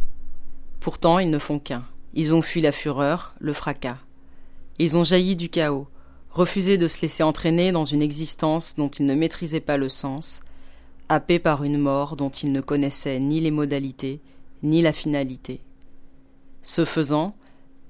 Pourtant, 0.79 1.19
ils 1.19 1.29
ne 1.29 1.39
font 1.39 1.59
qu'un. 1.59 1.85
Ils 2.15 2.33
ont 2.33 2.41
fui 2.41 2.61
la 2.61 2.71
fureur, 2.71 3.35
le 3.39 3.53
fracas. 3.53 3.99
Ils 4.79 4.97
ont 4.97 5.03
jailli 5.03 5.35
du 5.35 5.49
chaos, 5.49 5.87
refusé 6.31 6.79
de 6.79 6.87
se 6.87 7.01
laisser 7.01 7.21
entraîner 7.21 7.71
dans 7.71 7.85
une 7.85 8.01
existence 8.01 8.73
dont 8.75 8.89
ils 8.89 9.05
ne 9.05 9.13
maîtrisaient 9.13 9.59
pas 9.59 9.77
le 9.77 9.89
sens, 9.89 10.39
happés 11.09 11.39
par 11.39 11.63
une 11.63 11.77
mort 11.77 12.15
dont 12.15 12.29
ils 12.29 12.51
ne 12.51 12.61
connaissaient 12.61 13.19
ni 13.19 13.39
les 13.39 13.51
modalités, 13.51 14.21
ni 14.63 14.81
la 14.81 14.93
finalité. 14.93 15.61
Ce 16.63 16.85
faisant, 16.85 17.35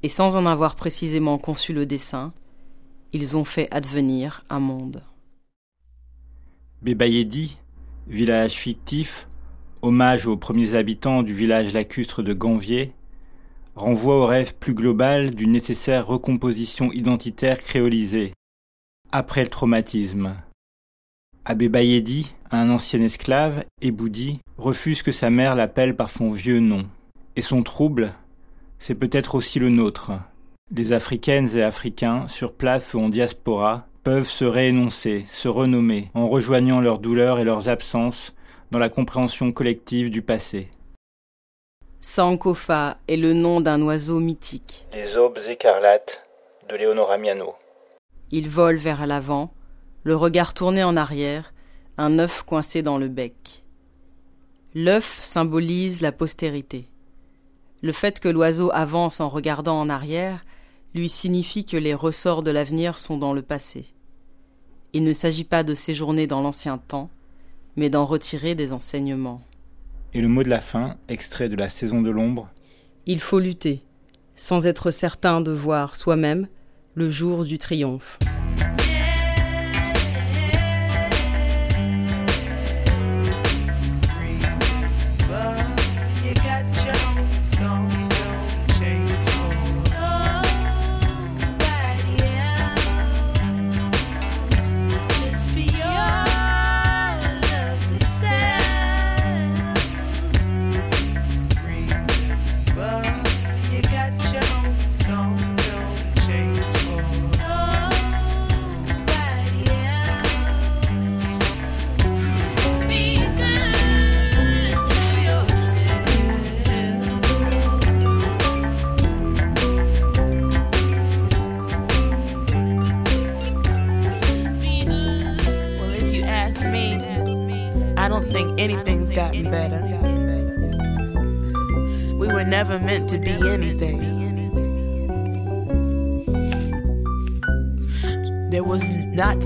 et 0.03 0.09
sans 0.09 0.35
en 0.35 0.45
avoir 0.45 0.75
précisément 0.75 1.37
conçu 1.37 1.73
le 1.73 1.85
dessein, 1.85 2.33
ils 3.13 3.35
ont 3.37 3.45
fait 3.45 3.67
advenir 3.73 4.43
un 4.49 4.59
monde. 4.59 5.03
Bébayedi, 6.81 7.57
village 8.07 8.53
fictif, 8.53 9.27
hommage 9.81 10.27
aux 10.27 10.37
premiers 10.37 10.75
habitants 10.75 11.23
du 11.23 11.33
village 11.33 11.73
lacustre 11.73 12.21
de 12.21 12.33
Ganvier, 12.33 12.93
renvoie 13.75 14.21
au 14.21 14.25
rêve 14.25 14.55
plus 14.55 14.73
global 14.73 15.31
d'une 15.31 15.51
nécessaire 15.51 16.05
recomposition 16.05 16.91
identitaire 16.91 17.59
créolisée, 17.59 18.33
après 19.11 19.43
le 19.43 19.49
traumatisme. 19.49 20.35
Abébayedi, 21.49 22.33
un 22.51 22.69
ancien 22.69 23.01
esclave, 23.01 23.63
Eboudi, 23.81 24.41
refuse 24.57 25.01
que 25.01 25.13
sa 25.13 25.29
mère 25.29 25.55
l'appelle 25.55 25.95
par 25.95 26.09
son 26.09 26.29
vieux 26.29 26.59
nom. 26.59 26.85
Et 27.37 27.41
son 27.41 27.63
trouble, 27.63 28.11
c'est 28.79 28.95
peut-être 28.95 29.33
aussi 29.33 29.57
le 29.57 29.69
nôtre. 29.69 30.11
Les 30.75 30.91
Africaines 30.91 31.47
et 31.55 31.63
Africains, 31.63 32.27
sur 32.27 32.51
place 32.51 32.93
ou 32.93 32.99
en 32.99 33.07
diaspora, 33.07 33.87
peuvent 34.03 34.27
se 34.27 34.43
réénoncer, 34.43 35.25
se 35.29 35.47
renommer, 35.47 36.11
en 36.15 36.27
rejoignant 36.27 36.81
leurs 36.81 36.99
douleurs 36.99 37.39
et 37.39 37.45
leurs 37.45 37.69
absences 37.69 38.35
dans 38.71 38.79
la 38.79 38.89
compréhension 38.89 39.53
collective 39.53 40.09
du 40.09 40.21
passé. 40.21 40.69
Sankofa 42.01 42.97
est 43.07 43.15
le 43.15 43.31
nom 43.31 43.61
d'un 43.61 43.81
oiseau 43.83 44.19
mythique. 44.19 44.85
Les 44.91 45.15
aubes 45.15 45.39
écarlates 45.47 46.25
de 46.67 46.75
Léonora 46.75 47.17
Miano. 47.17 47.55
Il 48.31 48.49
vole 48.49 48.75
vers 48.75 49.07
l'avant, 49.07 49.53
le 50.07 50.15
regard 50.15 50.53
tourné 50.53 50.85
en 50.85 50.95
arrière, 50.95 51.53
un 51.97 52.17
œuf 52.17 52.43
coincé 52.43 52.81
dans 52.81 52.97
le 52.97 53.09
bec. 53.09 53.65
L'œuf 54.73 55.19
symbolise 55.21 55.99
la 55.99 56.13
postérité. 56.13 56.87
Le 57.81 57.91
fait 57.91 58.21
que 58.21 58.29
l'oiseau 58.29 58.71
avance 58.73 59.19
en 59.19 59.27
regardant 59.27 59.77
en 59.77 59.89
arrière 59.89 60.45
lui 60.95 61.09
signifie 61.09 61.65
que 61.65 61.75
les 61.75 61.93
ressorts 61.93 62.41
de 62.41 62.51
l'avenir 62.51 62.97
sont 62.97 63.17
dans 63.17 63.33
le 63.33 63.41
passé. 63.41 63.85
Il 64.93 65.03
ne 65.03 65.13
s'agit 65.13 65.43
pas 65.43 65.63
de 65.63 65.75
séjourner 65.75 66.25
dans 66.25 66.39
l'ancien 66.39 66.77
temps, 66.77 67.09
mais 67.75 67.89
d'en 67.89 68.05
retirer 68.05 68.55
des 68.55 68.71
enseignements. 68.71 69.41
Et 70.13 70.21
le 70.21 70.29
mot 70.29 70.43
de 70.43 70.49
la 70.49 70.61
fin, 70.61 70.95
extrait 71.09 71.49
de 71.49 71.57
la 71.57 71.67
saison 71.67 72.01
de 72.01 72.11
l'ombre 72.11 72.47
Il 73.07 73.19
faut 73.19 73.39
lutter, 73.39 73.83
sans 74.37 74.67
être 74.67 74.89
certain 74.89 75.41
de 75.41 75.51
voir 75.51 75.97
soi-même 75.97 76.47
le 76.95 77.11
jour 77.11 77.43
du 77.43 77.57
triomphe. 77.57 78.17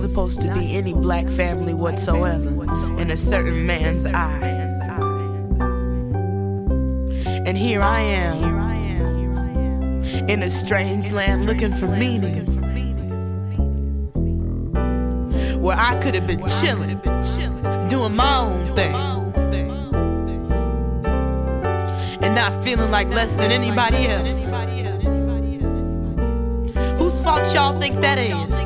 Supposed 0.02 0.42
to 0.42 0.52
be 0.54 0.76
any 0.76 0.94
black 0.96 1.28
family 1.28 1.76
whatsoever 1.76 2.64
in 3.00 3.12
a 3.12 3.18
certain 3.18 3.68
man's 3.68 4.08
eyes. 4.08 4.82
And 7.46 7.56
here 7.56 7.82
I 7.84 8.00
am 8.00 8.44
in 10.28 10.42
a 10.42 10.50
strange 10.50 11.12
land 11.12 11.46
looking 11.46 11.72
for 11.72 11.88
meaning. 11.88 12.48
Where 15.62 15.78
I 15.78 16.00
could 16.02 16.16
have 16.16 16.26
been 16.26 16.44
chilling, 16.48 16.98
doing 17.88 18.16
my 18.16 18.38
own 18.40 18.66
thing. 18.76 18.96
And 22.24 22.34
not 22.34 22.64
feeling 22.64 22.90
like 22.90 23.10
less 23.10 23.36
than 23.36 23.52
anybody 23.52 24.08
else. 24.08 24.56
Whose 26.98 27.22
fault 27.22 27.54
y'all 27.54 27.80
think 27.80 28.02
that 28.02 28.18
is? 28.18 28.61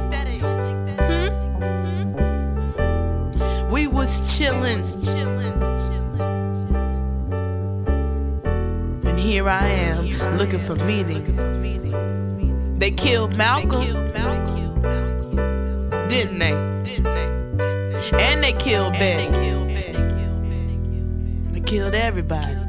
Was 4.39 4.97
chillin'. 4.97 5.55
And 9.05 9.19
here 9.19 9.47
I 9.47 9.67
am 9.67 10.37
looking 10.37 10.59
for 10.59 10.75
meaning. 10.75 11.23
They 12.77 12.91
killed 12.91 13.37
Malcolm, 13.37 13.85
didn't 16.09 16.39
they? 16.39 16.53
And 18.13 18.43
they 18.43 18.53
killed 18.53 18.93
Betty. 18.93 19.29
They 21.51 21.61
killed 21.61 21.95
everybody. 21.95 22.64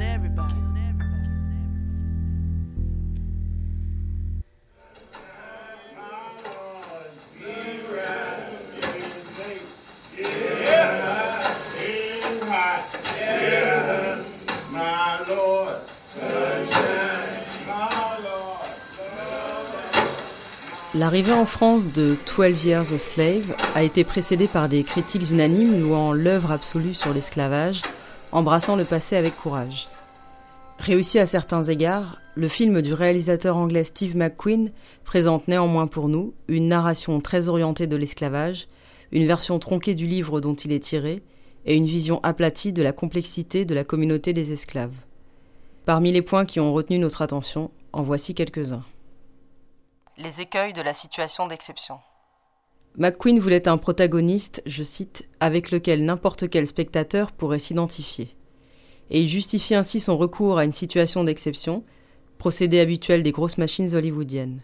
L'arrivée 21.17 21.33
en 21.33 21.47
France 21.47 21.91
de 21.91 22.15
Twelve 22.27 22.63
Years 22.63 22.93
a 22.93 22.99
Slave 22.99 23.55
a 23.73 23.81
été 23.81 24.03
précédée 24.03 24.45
par 24.47 24.69
des 24.69 24.83
critiques 24.83 25.31
unanimes 25.31 25.81
louant 25.81 26.13
l'œuvre 26.13 26.51
absolue 26.51 26.93
sur 26.93 27.11
l'esclavage, 27.11 27.81
embrassant 28.31 28.75
le 28.75 28.83
passé 28.83 29.15
avec 29.15 29.35
courage. 29.35 29.87
Réussi 30.77 31.17
à 31.17 31.25
certains 31.25 31.63
égards, 31.63 32.21
le 32.35 32.47
film 32.47 32.83
du 32.83 32.93
réalisateur 32.93 33.57
anglais 33.57 33.83
Steve 33.83 34.15
McQueen 34.15 34.69
présente 35.05 35.47
néanmoins 35.47 35.87
pour 35.87 36.07
nous 36.07 36.35
une 36.47 36.67
narration 36.67 37.19
très 37.19 37.47
orientée 37.47 37.87
de 37.87 37.95
l'esclavage, 37.95 38.67
une 39.11 39.25
version 39.25 39.57
tronquée 39.57 39.95
du 39.95 40.05
livre 40.05 40.39
dont 40.39 40.53
il 40.53 40.71
est 40.71 40.83
tiré, 40.83 41.23
et 41.65 41.73
une 41.73 41.87
vision 41.87 42.19
aplatie 42.21 42.73
de 42.73 42.83
la 42.83 42.91
complexité 42.91 43.65
de 43.65 43.73
la 43.73 43.83
communauté 43.83 44.33
des 44.33 44.51
esclaves. 44.51 44.93
Parmi 45.83 46.11
les 46.11 46.21
points 46.21 46.45
qui 46.45 46.59
ont 46.59 46.73
retenu 46.73 46.99
notre 46.99 47.23
attention, 47.23 47.71
en 47.91 48.03
voici 48.03 48.35
quelques-uns 48.35 48.83
les 50.17 50.41
écueils 50.41 50.73
de 50.73 50.81
la 50.81 50.93
situation 50.93 51.45
d'exception. 51.45 51.99
McQueen 52.97 53.37
voulait 53.39 53.67
un 53.67 53.77
protagoniste, 53.77 54.63
je 54.65 54.81
cite, 54.81 55.29
avec 55.39 55.69
lequel 55.69 56.03
n'importe 56.03 56.49
quel 56.49 56.65
spectateur 56.65 57.31
pourrait 57.31 57.59
s'identifier. 57.59 58.35
Et 59.11 59.21
il 59.21 59.29
justifie 59.29 59.75
ainsi 59.75 59.99
son 59.99 60.17
recours 60.17 60.57
à 60.57 60.65
une 60.65 60.71
situation 60.71 61.23
d'exception, 61.23 61.83
procédé 62.39 62.79
habituel 62.79 63.21
des 63.21 63.31
grosses 63.31 63.59
machines 63.59 63.93
hollywoodiennes. 63.93 64.61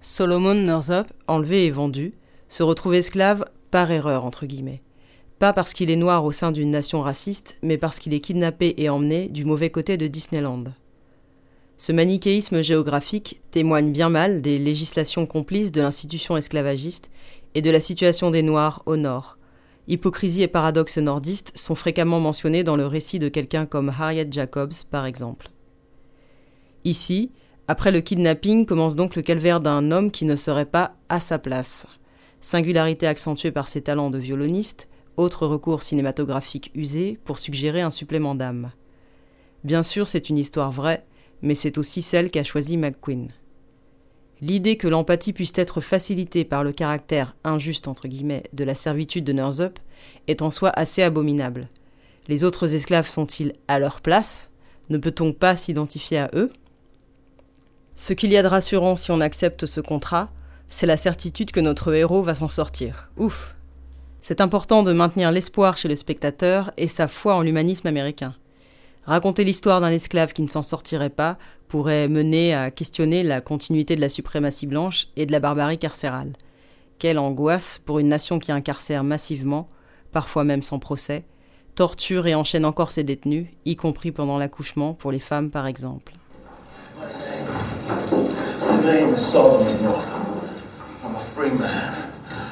Solomon 0.00 0.54
Northup, 0.54 1.12
enlevé 1.26 1.66
et 1.66 1.70
vendu, 1.70 2.14
se 2.48 2.62
retrouve 2.62 2.94
esclave 2.94 3.44
par 3.70 3.90
erreur, 3.90 4.24
entre 4.24 4.46
guillemets. 4.46 4.82
Pas 5.38 5.52
parce 5.52 5.74
qu'il 5.74 5.90
est 5.90 5.96
noir 5.96 6.24
au 6.24 6.32
sein 6.32 6.52
d'une 6.52 6.70
nation 6.70 7.02
raciste, 7.02 7.58
mais 7.62 7.76
parce 7.76 7.98
qu'il 7.98 8.14
est 8.14 8.20
kidnappé 8.20 8.74
et 8.78 8.88
emmené 8.88 9.28
du 9.28 9.44
mauvais 9.44 9.70
côté 9.70 9.98
de 9.98 10.06
Disneyland. 10.06 10.64
Ce 11.80 11.92
manichéisme 11.92 12.60
géographique 12.60 13.40
témoigne 13.52 13.90
bien 13.90 14.10
mal 14.10 14.42
des 14.42 14.58
législations 14.58 15.24
complices 15.24 15.72
de 15.72 15.80
l'institution 15.80 16.36
esclavagiste 16.36 17.10
et 17.54 17.62
de 17.62 17.70
la 17.70 17.80
situation 17.80 18.30
des 18.30 18.42
Noirs 18.42 18.82
au 18.84 18.98
nord. 18.98 19.38
Hypocrisie 19.88 20.42
et 20.42 20.46
paradoxe 20.46 20.98
nordistes 20.98 21.52
sont 21.54 21.74
fréquemment 21.74 22.20
mentionnés 22.20 22.64
dans 22.64 22.76
le 22.76 22.86
récit 22.86 23.18
de 23.18 23.30
quelqu'un 23.30 23.64
comme 23.64 23.88
Harriet 23.88 24.28
Jacobs, 24.30 24.74
par 24.90 25.06
exemple. 25.06 25.52
Ici, 26.84 27.32
après 27.66 27.92
le 27.92 28.02
kidnapping, 28.02 28.66
commence 28.66 28.94
donc 28.94 29.16
le 29.16 29.22
calvaire 29.22 29.62
d'un 29.62 29.90
homme 29.90 30.10
qui 30.10 30.26
ne 30.26 30.36
serait 30.36 30.66
pas 30.66 30.96
à 31.08 31.18
sa 31.18 31.38
place. 31.38 31.86
Singularité 32.42 33.06
accentuée 33.06 33.52
par 33.52 33.68
ses 33.68 33.80
talents 33.80 34.10
de 34.10 34.18
violoniste, 34.18 34.90
autre 35.16 35.46
recours 35.46 35.82
cinématographique 35.82 36.72
usé 36.74 37.18
pour 37.24 37.38
suggérer 37.38 37.80
un 37.80 37.90
supplément 37.90 38.34
d'âme. 38.34 38.70
Bien 39.64 39.82
sûr, 39.82 40.06
c'est 40.08 40.28
une 40.28 40.38
histoire 40.38 40.72
vraie, 40.72 41.06
mais 41.42 41.54
c'est 41.54 41.78
aussi 41.78 42.02
celle 42.02 42.30
qu'a 42.30 42.44
choisie 42.44 42.76
McQueen. 42.76 43.28
L'idée 44.42 44.76
que 44.76 44.88
l'empathie 44.88 45.34
puisse 45.34 45.52
être 45.56 45.80
facilitée 45.80 46.44
par 46.44 46.64
le 46.64 46.72
caractère 46.72 47.36
injuste 47.44 47.88
de 48.52 48.64
la 48.64 48.74
servitude 48.74 49.24
de 49.24 49.34
Northup 49.34 49.78
est 50.28 50.40
en 50.40 50.50
soi 50.50 50.70
assez 50.70 51.02
abominable. 51.02 51.68
Les 52.26 52.44
autres 52.44 52.74
esclaves 52.74 53.08
sont-ils 53.08 53.54
à 53.68 53.78
leur 53.78 54.00
place? 54.00 54.50
Ne 54.88 54.96
peut-on 54.96 55.32
pas 55.32 55.56
s'identifier 55.56 56.18
à 56.18 56.30
eux? 56.34 56.48
Ce 57.94 58.14
qu'il 58.14 58.30
y 58.30 58.36
a 58.38 58.42
de 58.42 58.48
rassurant 58.48 58.96
si 58.96 59.10
on 59.10 59.20
accepte 59.20 59.66
ce 59.66 59.80
contrat, 59.82 60.30
c'est 60.70 60.86
la 60.86 60.96
certitude 60.96 61.50
que 61.50 61.60
notre 61.60 61.92
héros 61.92 62.22
va 62.22 62.34
s'en 62.34 62.48
sortir. 62.48 63.10
Ouf 63.18 63.54
C'est 64.22 64.40
important 64.40 64.82
de 64.82 64.94
maintenir 64.94 65.32
l'espoir 65.32 65.76
chez 65.76 65.88
le 65.88 65.96
spectateur 65.96 66.70
et 66.78 66.88
sa 66.88 67.08
foi 67.08 67.34
en 67.34 67.42
l'humanisme 67.42 67.88
américain. 67.88 68.34
Raconter 69.04 69.44
l'histoire 69.44 69.80
d'un 69.80 69.90
esclave 69.90 70.32
qui 70.32 70.42
ne 70.42 70.48
s'en 70.48 70.62
sortirait 70.62 71.10
pas 71.10 71.38
pourrait 71.68 72.08
mener 72.08 72.54
à 72.54 72.70
questionner 72.70 73.22
la 73.22 73.40
continuité 73.40 73.96
de 73.96 74.00
la 74.00 74.08
suprématie 74.08 74.66
blanche 74.66 75.08
et 75.16 75.24
de 75.24 75.32
la 75.32 75.40
barbarie 75.40 75.78
carcérale. 75.78 76.32
Quelle 76.98 77.18
angoisse 77.18 77.80
pour 77.84 77.98
une 77.98 78.08
nation 78.08 78.38
qui 78.38 78.52
incarcère 78.52 79.04
massivement, 79.04 79.68
parfois 80.12 80.44
même 80.44 80.62
sans 80.62 80.78
procès, 80.78 81.24
torture 81.74 82.26
et 82.26 82.34
enchaîne 82.34 82.66
encore 82.66 82.90
ses 82.90 83.04
détenus, 83.04 83.46
y 83.64 83.74
compris 83.74 84.12
pendant 84.12 84.36
l'accouchement 84.36 84.92
pour 84.92 85.12
les 85.12 85.18
femmes 85.18 85.50
par 85.50 85.66
exemple. 85.66 86.12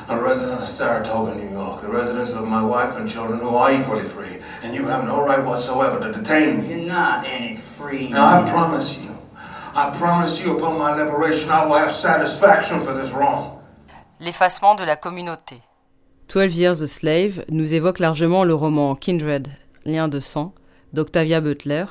A 0.09 0.19
resident 0.19 0.63
of 0.63 0.69
Saratoga, 0.69 1.35
New 1.35 1.51
York, 1.51 1.83
the 1.83 1.89
residence 1.89 2.33
of 2.33 2.49
my 2.49 2.63
wife 2.63 2.97
and 2.97 3.09
children 3.09 3.41
who 3.41 3.51
are 3.51 3.73
equally 3.73 4.05
free, 4.05 4.39
and 4.63 4.75
you 4.75 4.87
have 4.87 5.05
no 5.05 5.23
right 5.23 5.45
whatsoever 5.45 6.01
to 6.01 6.13
detain 6.13 6.63
me. 6.63 6.69
You're 6.69 6.89
not 6.89 7.27
any 7.27 7.57
free. 7.57 8.09
Now, 8.09 8.43
I 8.43 8.51
promise 8.51 8.97
you, 8.99 9.11
I 9.75 9.95
promise 9.99 10.43
you 10.43 10.57
upon 10.57 10.79
my 10.79 10.97
liberation, 10.97 11.51
I 11.51 11.67
will 11.67 11.77
have 11.77 11.93
satisfaction 11.93 12.81
for 12.81 12.95
this 12.95 13.13
wrong. 13.13 13.59
L'effacement 14.21 14.75
de 14.75 14.85
la 14.85 14.97
communauté. 14.97 15.63
Twelve 16.27 16.53
Years 16.53 16.83
a 16.83 16.87
Slave 16.87 17.45
nous 17.51 17.75
évoque 17.75 17.99
largement 17.99 18.45
le 18.45 18.55
roman 18.55 18.95
Kindred, 18.95 19.49
Lien 19.85 20.09
de 20.09 20.21
sang, 20.21 20.55
d'Octavia 20.95 21.41
Butler, 21.41 21.85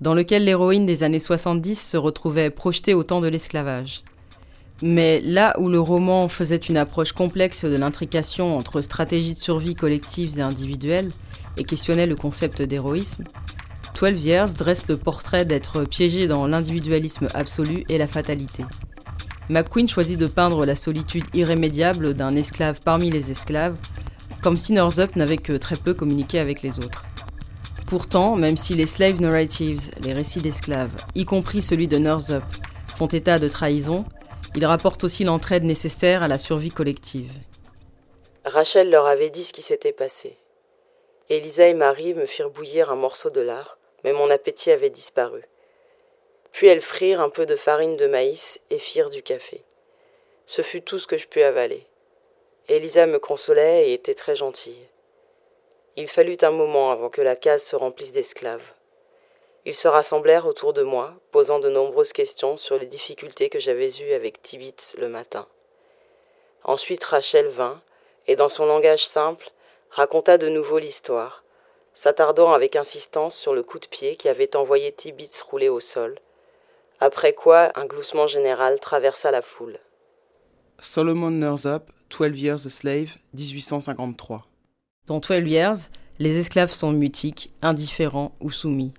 dans 0.00 0.14
lequel 0.14 0.44
l'héroïne 0.44 0.86
des 0.86 1.02
années 1.02 1.20
70 1.20 1.76
se 1.76 1.96
retrouvait 1.98 2.50
projetée 2.50 2.94
au 2.94 3.04
temps 3.04 3.20
de 3.20 3.28
l'esclavage. 3.28 4.02
Mais 4.82 5.20
là 5.20 5.54
où 5.58 5.68
le 5.68 5.80
roman 5.80 6.28
faisait 6.28 6.56
une 6.56 6.78
approche 6.78 7.12
complexe 7.12 7.64
de 7.64 7.76
l'intrication 7.76 8.56
entre 8.56 8.80
stratégies 8.80 9.34
de 9.34 9.38
survie 9.38 9.74
collectives 9.74 10.38
et 10.38 10.42
individuelles 10.42 11.10
et 11.56 11.64
questionnait 11.64 12.06
le 12.06 12.16
concept 12.16 12.62
d'héroïsme, 12.62 13.24
Twelve 13.92 14.18
Years 14.18 14.52
dresse 14.54 14.88
le 14.88 14.96
portrait 14.96 15.44
d'être 15.44 15.84
piégé 15.84 16.26
dans 16.26 16.46
l'individualisme 16.46 17.28
absolu 17.34 17.84
et 17.90 17.98
la 17.98 18.06
fatalité. 18.06 18.64
McQueen 19.50 19.88
choisit 19.88 20.18
de 20.18 20.26
peindre 20.26 20.64
la 20.64 20.76
solitude 20.76 21.24
irrémédiable 21.34 22.14
d'un 22.14 22.34
esclave 22.36 22.80
parmi 22.82 23.10
les 23.10 23.30
esclaves, 23.30 23.76
comme 24.42 24.56
si 24.56 24.72
Northup 24.72 25.16
n'avait 25.16 25.36
que 25.36 25.52
très 25.52 25.76
peu 25.76 25.92
communiqué 25.92 26.38
avec 26.38 26.62
les 26.62 26.78
autres. 26.78 27.04
Pourtant, 27.86 28.36
même 28.36 28.56
si 28.56 28.74
les 28.74 28.86
slave 28.86 29.20
narratives, 29.20 29.90
les 30.02 30.12
récits 30.12 30.40
d'esclaves, 30.40 30.94
y 31.14 31.24
compris 31.24 31.60
celui 31.60 31.88
de 31.88 31.98
Northup, 31.98 32.44
font 32.96 33.08
état 33.08 33.38
de 33.38 33.48
trahison, 33.48 34.04
il 34.56 34.66
rapporte 34.66 35.04
aussi 35.04 35.24
l'entraide 35.24 35.64
nécessaire 35.64 36.22
à 36.22 36.28
la 36.28 36.38
survie 36.38 36.70
collective. 36.70 37.32
Rachel 38.44 38.90
leur 38.90 39.06
avait 39.06 39.30
dit 39.30 39.44
ce 39.44 39.52
qui 39.52 39.62
s'était 39.62 39.92
passé. 39.92 40.36
Elisa 41.28 41.68
et 41.68 41.74
Marie 41.74 42.14
me 42.14 42.26
firent 42.26 42.50
bouillir 42.50 42.90
un 42.90 42.96
morceau 42.96 43.30
de 43.30 43.40
lard, 43.40 43.78
mais 44.02 44.12
mon 44.12 44.30
appétit 44.30 44.72
avait 44.72 44.90
disparu. 44.90 45.42
Puis 46.52 46.66
elles 46.66 46.80
frirent 46.80 47.20
un 47.20 47.30
peu 47.30 47.46
de 47.46 47.54
farine 47.54 47.96
de 47.96 48.06
maïs 48.06 48.60
et 48.70 48.78
firent 48.78 49.10
du 49.10 49.22
café. 49.22 49.62
Ce 50.46 50.62
fut 50.62 50.82
tout 50.82 50.98
ce 50.98 51.06
que 51.06 51.18
je 51.18 51.28
pus 51.28 51.42
avaler. 51.42 51.86
Elisa 52.68 53.06
me 53.06 53.18
consolait 53.18 53.90
et 53.90 53.92
était 53.92 54.14
très 54.14 54.34
gentille. 54.34 54.88
Il 55.96 56.08
fallut 56.08 56.38
un 56.42 56.50
moment 56.50 56.90
avant 56.90 57.08
que 57.08 57.20
la 57.20 57.36
case 57.36 57.62
se 57.62 57.76
remplisse 57.76 58.12
d'esclaves. 58.12 58.72
Ils 59.66 59.74
se 59.74 59.88
rassemblèrent 59.88 60.46
autour 60.46 60.72
de 60.72 60.82
moi, 60.82 61.14
posant 61.32 61.58
de 61.58 61.68
nombreuses 61.68 62.12
questions 62.12 62.56
sur 62.56 62.78
les 62.78 62.86
difficultés 62.86 63.48
que 63.48 63.58
j'avais 63.58 63.90
eues 64.00 64.12
avec 64.12 64.40
Tibitz 64.42 64.96
le 64.98 65.08
matin. 65.08 65.46
Ensuite 66.64 67.04
Rachel 67.04 67.46
vint, 67.48 67.80
et 68.26 68.36
dans 68.36 68.48
son 68.48 68.66
langage 68.66 69.06
simple, 69.06 69.50
raconta 69.90 70.38
de 70.38 70.48
nouveau 70.48 70.78
l'histoire, 70.78 71.44
s'attardant 71.94 72.52
avec 72.52 72.76
insistance 72.76 73.36
sur 73.36 73.54
le 73.54 73.62
coup 73.62 73.78
de 73.78 73.86
pied 73.86 74.16
qui 74.16 74.28
avait 74.28 74.56
envoyé 74.56 74.92
Tibitz 74.92 75.42
rouler 75.42 75.68
au 75.68 75.80
sol, 75.80 76.18
après 77.00 77.32
quoi 77.32 77.70
un 77.74 77.86
gloussement 77.86 78.26
général 78.26 78.78
traversa 78.80 79.30
la 79.30 79.42
foule. 79.42 79.78
Solomon 80.80 81.30
Northup, 81.30 81.90
12 82.10 82.40
Years 82.40 82.66
a 82.66 82.70
Slave, 82.70 83.16
1853. 83.34 84.46
Dans 85.06 85.18
12 85.18 85.50
Years, 85.50 85.76
les 86.18 86.38
esclaves 86.38 86.72
sont 86.72 86.92
mutiques, 86.92 87.52
indifférents 87.62 88.32
ou 88.40 88.50
soumis. 88.50 88.92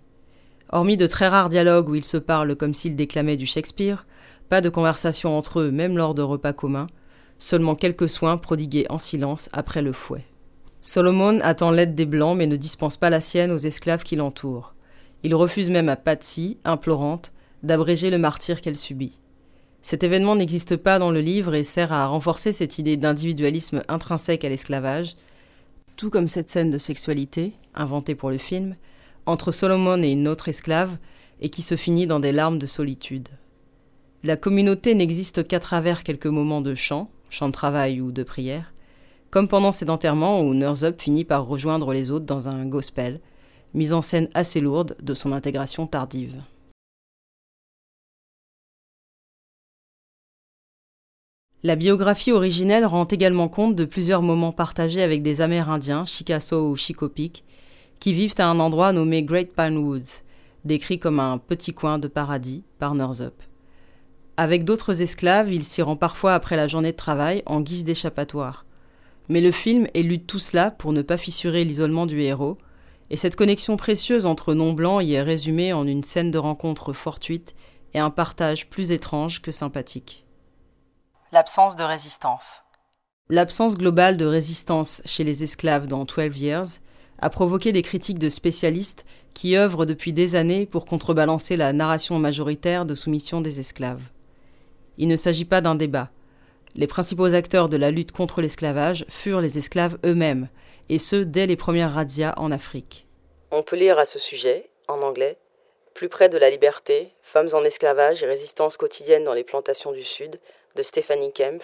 Hormis 0.74 0.96
de 0.96 1.08
très 1.08 1.28
rares 1.28 1.50
dialogues 1.50 1.90
où 1.90 1.96
ils 1.96 2.06
se 2.06 2.18
parlent 2.18 2.56
comme 2.56 2.74
s'ils 2.74 2.96
déclamaient 2.96 3.36
du 3.36 3.46
Shakespeare, 3.46 4.06
pas 4.48 4.62
de 4.62 4.70
conversation 4.70 5.38
entre 5.38 5.60
eux 5.60 5.72
même 5.72 5.98
lors 5.98 6.14
de 6.14 6.22
repas 6.22 6.54
communs, 6.54 6.88
seulement 7.40 7.76
quelques 7.76 8.08
soins 8.08 8.38
prodigués 8.38 8.86
en 8.90 8.98
silence 8.98 9.50
après 9.52 9.82
le 9.82 9.92
fouet. 9.92 10.24
Solomon 10.80 11.42
attend 11.42 11.72
l'aide 11.72 11.94
des 11.94 12.06
Blancs 12.06 12.38
mais 12.38 12.48
ne 12.48 12.56
dispense 12.56 12.96
pas 12.96 13.10
la 13.10 13.20
sienne 13.20 13.52
aux 13.52 13.58
esclaves 13.58 14.04
qui 14.04 14.16
l'entourent. 14.16 14.74
Il 15.24 15.36
refuse 15.36 15.70
même 15.70 15.90
à 15.90 15.98
Patsy, 15.98 16.58
implorante, 16.64 17.34
d'abréger 17.64 18.10
le 18.10 18.18
martyr 18.18 18.62
qu'elle 18.62 18.78
subit. 18.78 19.20
Cet 19.82 20.04
événement 20.04 20.36
n'existe 20.36 20.78
pas 20.78 21.00
dans 21.00 21.12
le 21.12 21.20
livre 21.20 21.54
et 21.54 21.64
sert 21.64 21.92
à 21.92 22.08
renforcer 22.08 22.54
cette 22.54 22.80
idée 22.80 22.98
d'individualisme 22.98 23.84
intrinsèque 23.88 24.46
à 24.46 24.50
l'esclavage, 24.50 25.16
tout 25.98 26.10
comme 26.10 26.28
cette 26.28 26.50
scène 26.50 26.72
de 26.72 26.78
sexualité, 26.78 27.54
inventée 27.76 28.16
pour 28.16 28.30
le 28.30 28.38
film, 28.38 28.76
entre 29.26 29.52
Solomon 29.52 30.02
et 30.04 30.12
une 30.12 30.28
autre 30.28 30.50
esclave, 30.50 30.98
et 31.42 31.50
qui 31.50 31.62
se 31.62 31.76
finit 31.76 32.08
dans 32.08 32.20
des 32.20 32.32
larmes 32.32 32.60
de 32.60 32.68
solitude. 32.68 33.30
La 34.24 34.38
communauté 34.38 34.94
n'existe 34.94 35.48
qu'à 35.48 35.60
travers 35.60 36.04
quelques 36.04 36.28
moments 36.28 36.62
de 36.62 36.76
chant, 36.76 37.10
chant 37.30 37.48
de 37.48 37.54
travail 37.54 38.02
ou 38.02 38.12
de 38.12 38.24
prière, 38.24 38.72
comme 39.32 39.48
pendant 39.48 39.72
cet 39.72 39.90
enterrement 39.90 40.42
où 40.42 40.54
Up 40.54 41.02
finit 41.02 41.24
par 41.24 41.48
rejoindre 41.48 41.94
les 41.94 42.12
autres 42.12 42.26
dans 42.26 42.48
un 42.48 42.66
gospel, 42.66 43.20
mise 43.74 43.94
en 43.94 44.02
scène 44.02 44.30
assez 44.34 44.60
lourde 44.62 44.96
de 45.02 45.14
son 45.14 45.32
intégration 45.32 45.88
tardive. 45.88 46.36
La 51.64 51.76
biographie 51.76 52.32
originelle 52.32 52.86
rend 52.86 53.06
également 53.06 53.48
compte 53.48 53.76
de 53.76 53.86
plusieurs 53.86 54.24
moments 54.24 54.52
partagés 54.52 55.04
avec 55.04 55.22
des 55.22 55.42
Amérindiens, 55.42 56.06
Chickasaw 56.08 56.72
ou 56.72 56.76
Chicopic, 56.76 57.44
qui 58.02 58.14
vivent 58.14 58.36
à 58.40 58.48
un 58.48 58.60
endroit 58.60 58.92
nommé 58.92 59.24
Great 59.24 59.56
Pine 59.56 59.78
Woods, 59.78 60.24
décrit 60.66 61.00
comme 61.00 61.20
un 61.20 61.38
petit 61.38 61.74
coin 61.74 62.00
de 62.00 62.08
paradis 62.10 62.64
par 62.80 62.94
Up. 63.22 63.42
Avec 64.38 64.66
d'autres 64.66 65.04
esclaves, 65.04 65.54
il 65.54 65.64
s'y 65.64 65.84
rend 65.84 65.96
parfois 65.96 66.34
après 66.34 66.58
la 66.58 66.68
journée 66.68 66.94
de 66.94 66.98
travail 66.98 67.44
en 67.46 67.62
guise 67.62 67.86
d'échappatoire. 67.86 68.66
Mais 69.30 69.40
le 69.40 69.52
film 69.52 69.88
élude 69.94 70.26
tout 70.26 70.40
cela 70.40 70.72
pour 70.72 70.94
ne 70.94 71.04
pas 71.04 71.18
fissurer 71.18 71.64
l'isolement 71.64 72.08
du 72.08 72.20
héros, 72.22 72.58
et 73.12 73.18
cette 73.18 73.36
connexion 73.36 73.78
précieuse 73.78 74.26
entre 74.26 74.56
non-blancs 74.56 75.04
y 75.04 75.14
est 75.14 75.22
résumée 75.22 75.72
en 75.72 75.86
une 75.86 76.04
scène 76.04 76.32
de 76.32 76.40
rencontre 76.40 76.94
fortuite 76.94 77.54
et 77.94 78.00
un 78.00 78.10
partage 78.10 78.68
plus 78.68 78.92
étrange 78.92 79.44
que 79.44 79.52
sympathique. 79.52 80.26
L'absence 81.32 81.76
de 81.76 81.84
résistance. 81.84 82.64
L'absence 83.30 83.78
globale 83.78 84.18
de 84.18 84.26
résistance 84.26 85.04
chez 85.06 85.24
les 85.24 85.44
esclaves 85.44 85.88
dans 85.88 86.04
12 86.04 86.40
Years 86.40 86.68
a 87.22 87.30
provoqué 87.30 87.72
des 87.72 87.82
critiques 87.82 88.20
de 88.20 88.30
spécialistes 88.30 89.06
qui 89.34 89.56
œuvrent 89.56 89.86
depuis 89.86 90.14
des 90.14 90.36
années 90.36 90.66
pour 90.66 90.86
contrebalancer 90.86 91.56
la 91.56 91.74
narration 91.74 92.20
majoritaire 92.20 92.86
de 92.86 92.96
soumission 92.96 93.42
des 93.42 93.60
esclaves. 93.60 94.02
Il 94.98 95.08
ne 95.08 95.16
s'agit 95.16 95.46
pas 95.46 95.62
d'un 95.62 95.76
débat, 95.76 96.12
les 96.76 96.88
principaux 96.88 97.34
acteurs 97.34 97.68
de 97.68 97.76
la 97.76 97.92
lutte 97.92 98.14
contre 98.14 98.42
l'esclavage 98.42 99.06
furent 99.10 99.42
les 99.42 99.58
esclaves 99.58 99.98
eux-mêmes, 100.06 100.48
et 100.88 101.00
ce 101.00 101.18
dès 101.18 101.46
les 101.46 101.58
premières 101.58 101.94
razzias 101.94 102.34
en 102.38 102.52
Afrique. 102.52 103.08
On 103.52 103.62
peut 103.62 103.76
lire 103.76 104.00
à 104.00 104.06
ce 104.06 104.20
sujet, 104.20 104.70
en 104.88 105.02
anglais, 105.02 105.38
Plus 105.94 106.08
près 106.08 106.30
de 106.30 106.38
la 106.38 106.50
liberté, 106.50 107.12
femmes 107.22 107.50
en 107.52 107.66
esclavage 107.66 108.24
et 108.24 108.26
résistance 108.26 108.78
quotidienne 108.78 109.26
dans 109.26 109.34
les 109.34 109.44
plantations 109.44 109.92
du 109.92 110.04
Sud, 110.04 110.38
de 110.78 110.84
Stephanie 110.84 111.34
Kemp, 111.34 111.62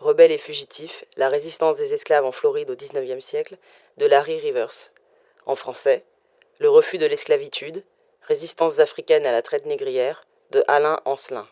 Rebelles 0.00 0.32
et 0.32 0.38
fugitifs, 0.38 1.04
la 1.18 1.28
résistance 1.28 1.76
des 1.76 1.92
esclaves 1.92 2.24
en 2.24 2.32
Floride 2.32 2.70
au 2.70 2.74
XIXe 2.74 3.22
siècle, 3.22 3.56
de 3.98 4.06
Larry 4.06 4.38
Rivers. 4.38 4.90
En 5.44 5.54
français, 5.54 6.06
Le 6.58 6.70
refus 6.70 6.96
de 6.96 7.04
l'esclavitude, 7.04 7.84
Résistances 8.22 8.78
africaines 8.78 9.26
à 9.26 9.32
la 9.32 9.42
traite 9.42 9.66
négrière, 9.66 10.26
de 10.52 10.64
Alain 10.68 11.00
Ancelin. 11.04 11.46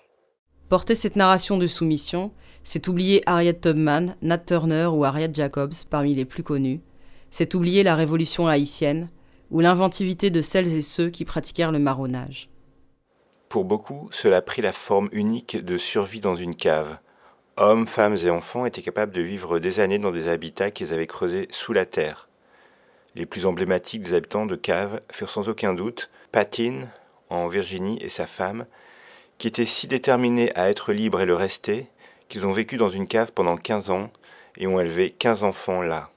Porter 0.71 0.95
cette 0.95 1.17
narration 1.17 1.59
de 1.59 1.67
soumission, 1.67 2.33
c'est 2.65 2.89
oublier 2.89 3.23
Harriet 3.27 3.61
Tubman, 3.61 4.17
Nat 4.23 4.39
Turner 4.39 4.87
ou 4.87 5.05
Harriet 5.05 5.31
Jacobs 5.33 5.75
parmi 5.91 6.15
les 6.15 6.25
plus 6.25 6.43
connus. 6.43 6.81
C'est 7.31 7.55
oublier 7.55 7.83
la 7.83 7.97
révolution 7.97 8.47
haïtienne 8.47 9.11
ou 9.51 9.61
l'inventivité 9.61 10.31
de 10.31 10.41
celles 10.41 10.75
et 10.75 10.83
ceux 10.83 11.11
qui 11.11 11.27
pratiquèrent 11.27 11.73
le 11.73 11.79
marronnage. 11.79 12.49
Pour 13.51 13.65
beaucoup, 13.65 14.09
cela 14.11 14.41
prit 14.41 14.63
la 14.63 14.73
forme 14.73 15.09
unique 15.13 15.63
de 15.63 15.77
survie 15.77 16.21
dans 16.21 16.37
une 16.37 16.55
cave. 16.55 16.99
Hommes, 17.61 17.89
femmes 17.89 18.17
et 18.23 18.31
enfants 18.31 18.67
étaient 18.67 18.83
capables 18.83 19.13
de 19.13 19.21
vivre 19.21 19.59
des 19.59 19.81
années 19.81 19.99
dans 19.99 20.13
des 20.13 20.29
habitats 20.29 20.71
qu'ils 20.71 20.93
avaient 20.93 21.09
creusés 21.09 21.49
sous 21.51 21.73
la 21.73 21.87
terre. 21.87 22.29
Les 23.17 23.27
plus 23.27 23.47
emblématiques 23.47 24.03
des 24.03 24.13
habitants 24.13 24.47
de 24.47 24.55
cave 24.55 25.01
furent 25.11 25.29
sans 25.29 25.49
aucun 25.49 25.75
doute 25.75 26.09
Patine, 26.31 26.89
en 27.31 27.49
Virginie, 27.49 27.99
et 28.01 28.11
sa 28.11 28.29
femme, 28.29 28.65
qui 29.39 29.49
étaient 29.49 29.65
si 29.65 29.89
déterminés 29.89 30.55
à 30.57 30.71
être 30.71 30.93
libres 30.93 31.21
et 31.21 31.27
le 31.27 31.35
rester, 31.35 31.89
qu'ils 32.29 32.47
ont 32.47 32.53
vécu 32.53 32.77
dans 32.77 32.91
une 32.91 33.09
cave 33.09 33.33
pendant 33.33 33.57
15 33.57 33.91
ans 33.91 34.13
et 34.57 34.69
ont 34.69 34.79
élevé 34.79 35.11
15 35.11 35.43
enfants 35.43 35.83
là. 35.83 36.11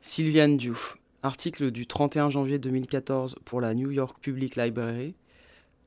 Sylviane 0.00 0.56
Diouf, 0.56 0.96
article 1.22 1.70
du 1.70 1.86
31 1.86 2.28
janvier 2.28 2.58
2014 2.58 3.36
pour 3.44 3.60
la 3.60 3.74
New 3.74 3.92
York 3.92 4.16
Public 4.20 4.56
Library. 4.56 5.14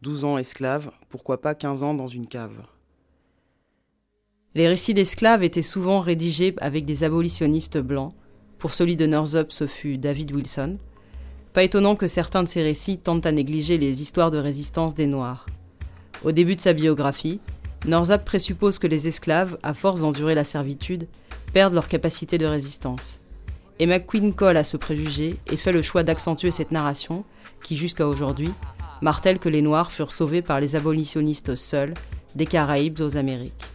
12 0.03 0.23
ans 0.23 0.37
esclave, 0.37 0.91
pourquoi 1.09 1.41
pas 1.41 1.53
15 1.53 1.83
ans 1.83 1.95
dans 1.95 2.07
une 2.07 2.27
cave? 2.27 2.65
Les 4.55 4.69
récits 4.69 4.93
d'esclaves 4.93 5.43
étaient 5.43 5.61
souvent 5.61 5.99
rédigés 5.99 6.55
avec 6.61 6.85
des 6.85 7.03
abolitionnistes 7.03 7.77
blancs. 7.77 8.13
Pour 8.57 8.73
celui 8.73 8.95
de 8.95 9.05
Northup, 9.05 9.51
ce 9.51 9.67
fut 9.67 9.97
David 9.97 10.31
Wilson. 10.31 10.77
Pas 11.51 11.63
étonnant 11.63 11.97
que 11.97 12.07
certains 12.07 12.41
de 12.41 12.47
ces 12.47 12.63
récits 12.63 12.97
tentent 12.97 13.25
à 13.25 13.33
négliger 13.33 13.77
les 13.77 14.01
histoires 14.01 14.31
de 14.31 14.37
résistance 14.37 14.95
des 14.95 15.07
Noirs. 15.07 15.45
Au 16.23 16.31
début 16.31 16.55
de 16.55 16.61
sa 16.61 16.71
biographie, 16.71 17.41
Norzap 17.85 18.23
présuppose 18.23 18.79
que 18.79 18.87
les 18.87 19.09
esclaves, 19.09 19.57
à 19.61 19.73
force 19.73 19.99
d'endurer 19.99 20.35
la 20.35 20.45
servitude, 20.45 21.09
perdent 21.51 21.73
leur 21.73 21.89
capacité 21.89 22.37
de 22.37 22.45
résistance. 22.45 23.19
Et 23.79 23.85
McQueen 23.85 24.33
colle 24.33 24.55
à 24.55 24.63
ce 24.63 24.77
préjugé 24.77 25.35
et 25.51 25.57
fait 25.57 25.73
le 25.73 25.81
choix 25.81 26.03
d'accentuer 26.03 26.51
cette 26.51 26.71
narration, 26.71 27.25
qui 27.61 27.75
jusqu'à 27.75 28.07
aujourd'hui 28.07 28.51
martèle 29.01 29.39
que 29.39 29.49
les 29.49 29.61
Noirs 29.61 29.91
furent 29.91 30.13
sauvés 30.13 30.41
par 30.41 30.61
les 30.61 30.77
abolitionnistes 30.77 31.57
seuls, 31.57 31.93
des 32.35 32.45
Caraïbes 32.45 33.01
aux 33.01 33.17
Amériques. 33.17 33.74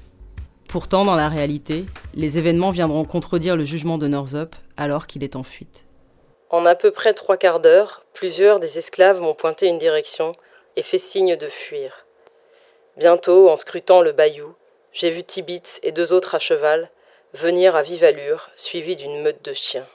Pourtant, 0.70 1.04
dans 1.04 1.16
la 1.16 1.28
réalité, 1.28 1.86
les 2.14 2.38
événements 2.38 2.70
viendront 2.70 3.04
contredire 3.04 3.56
le 3.56 3.64
jugement 3.64 3.98
de 3.98 4.06
Northup 4.06 4.54
alors 4.76 5.08
qu'il 5.08 5.24
est 5.24 5.34
en 5.34 5.42
fuite. 5.42 5.84
En 6.48 6.64
à 6.64 6.76
peu 6.76 6.92
près 6.92 7.12
trois 7.12 7.36
quarts 7.36 7.58
d'heure, 7.58 8.04
plusieurs 8.14 8.60
des 8.60 8.78
esclaves 8.78 9.20
m'ont 9.20 9.34
pointé 9.34 9.66
une 9.66 9.78
direction 9.78 10.32
et 10.76 10.84
fait 10.84 10.98
signe 10.98 11.34
de 11.34 11.48
fuir. 11.48 12.06
Bientôt, 12.96 13.50
en 13.50 13.56
scrutant 13.56 14.00
le 14.00 14.12
bayou, 14.12 14.54
j'ai 14.92 15.10
vu 15.10 15.24
Tibitz 15.24 15.80
et 15.82 15.90
deux 15.90 16.12
autres 16.12 16.36
à 16.36 16.38
cheval 16.38 16.88
venir 17.34 17.74
à 17.74 17.82
vive 17.82 18.04
allure, 18.04 18.48
suivis 18.54 18.94
d'une 18.94 19.22
meute 19.22 19.44
de 19.44 19.52
chiens. 19.52 19.86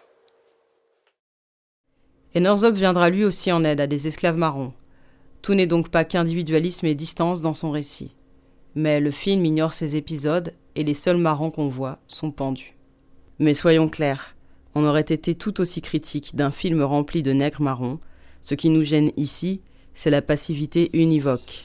Et 2.33 2.41
Northup 2.41 2.75
viendra 2.75 3.09
lui 3.09 3.23
aussi 3.23 3.49
en 3.53 3.63
aide 3.63 3.79
à 3.79 3.87
des 3.87 4.09
esclaves 4.09 4.35
marrons. 4.35 4.73
Tout 5.41 5.53
n'est 5.53 5.67
donc 5.67 5.87
pas 5.87 6.03
qu'individualisme 6.03 6.85
et 6.85 6.95
distance 6.95 7.41
dans 7.41 7.53
son 7.53 7.71
récit. 7.71 8.13
Mais 8.75 8.99
le 8.99 9.11
film 9.11 9.45
ignore 9.45 9.71
ces 9.71 9.95
épisodes 9.95 10.53
et 10.75 10.83
les 10.83 10.93
seuls 10.93 11.17
marrons 11.17 11.51
qu'on 11.51 11.67
voit 11.67 11.99
sont 12.07 12.31
pendus. 12.31 12.75
Mais 13.39 13.53
soyons 13.53 13.89
clairs, 13.89 14.35
on 14.75 14.85
aurait 14.85 15.01
été 15.01 15.35
tout 15.35 15.61
aussi 15.61 15.81
critique 15.81 16.35
d'un 16.35 16.51
film 16.51 16.81
rempli 16.81 17.23
de 17.23 17.31
nègres 17.31 17.61
marrons. 17.61 17.99
Ce 18.41 18.55
qui 18.55 18.69
nous 18.69 18.83
gêne 18.83 19.11
ici, 19.17 19.61
c'est 19.93 20.09
la 20.09 20.21
passivité 20.21 20.89
univoque. 20.93 21.63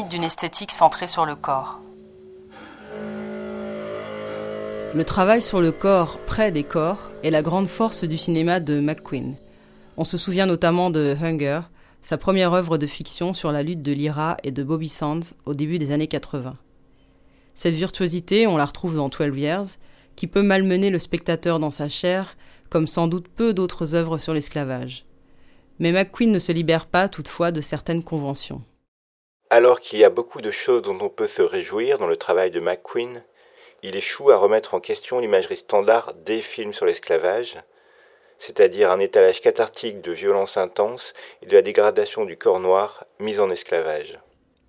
D'une 0.00 0.24
esthétique 0.24 0.70
centrée 0.70 1.06
sur 1.06 1.26
le 1.26 1.36
corps. 1.36 1.78
Le 4.94 5.04
travail 5.04 5.42
sur 5.42 5.60
le 5.60 5.70
corps 5.70 6.18
près 6.26 6.50
des 6.50 6.64
corps 6.64 7.10
est 7.22 7.30
la 7.30 7.42
grande 7.42 7.66
force 7.66 8.04
du 8.04 8.16
cinéma 8.16 8.58
de 8.58 8.80
McQueen. 8.80 9.36
On 9.98 10.04
se 10.04 10.16
souvient 10.16 10.46
notamment 10.46 10.88
de 10.88 11.14
Hunger, 11.20 11.60
sa 12.00 12.16
première 12.16 12.54
œuvre 12.54 12.78
de 12.78 12.86
fiction 12.86 13.34
sur 13.34 13.52
la 13.52 13.62
lutte 13.62 13.82
de 13.82 13.92
Lyra 13.92 14.38
et 14.42 14.50
de 14.50 14.62
Bobby 14.62 14.88
Sands 14.88 15.34
au 15.44 15.52
début 15.52 15.78
des 15.78 15.92
années 15.92 16.08
80. 16.08 16.56
Cette 17.54 17.74
virtuosité, 17.74 18.46
on 18.46 18.56
la 18.56 18.64
retrouve 18.64 18.96
dans 18.96 19.10
Twelve 19.10 19.38
Years, 19.38 19.66
qui 20.16 20.26
peut 20.26 20.42
malmener 20.42 20.88
le 20.88 20.98
spectateur 20.98 21.58
dans 21.58 21.70
sa 21.70 21.90
chair, 21.90 22.36
comme 22.70 22.86
sans 22.86 23.08
doute 23.08 23.28
peu 23.28 23.52
d'autres 23.52 23.94
œuvres 23.94 24.16
sur 24.16 24.32
l'esclavage. 24.32 25.04
Mais 25.78 25.92
McQueen 25.92 26.32
ne 26.32 26.38
se 26.38 26.52
libère 26.52 26.86
pas 26.86 27.10
toutefois 27.10 27.52
de 27.52 27.60
certaines 27.60 28.02
conventions. 28.02 28.62
Alors 29.54 29.80
qu'il 29.80 29.98
y 29.98 30.04
a 30.04 30.08
beaucoup 30.08 30.40
de 30.40 30.50
choses 30.50 30.80
dont 30.80 30.96
on 31.02 31.10
peut 31.10 31.26
se 31.26 31.42
réjouir 31.42 31.98
dans 31.98 32.06
le 32.06 32.16
travail 32.16 32.50
de 32.50 32.58
McQueen, 32.58 33.22
il 33.82 33.94
échoue 33.96 34.30
à 34.30 34.38
remettre 34.38 34.72
en 34.72 34.80
question 34.80 35.18
l'imagerie 35.18 35.58
standard 35.58 36.14
des 36.24 36.40
films 36.40 36.72
sur 36.72 36.86
l'esclavage, 36.86 37.58
c'est-à-dire 38.38 38.90
un 38.90 38.98
étalage 38.98 39.42
cathartique 39.42 40.00
de 40.00 40.10
violence 40.10 40.56
intense 40.56 41.12
et 41.42 41.46
de 41.46 41.52
la 41.52 41.60
dégradation 41.60 42.24
du 42.24 42.38
corps 42.38 42.60
noir 42.60 43.04
mis 43.20 43.40
en 43.40 43.50
esclavage. 43.50 44.18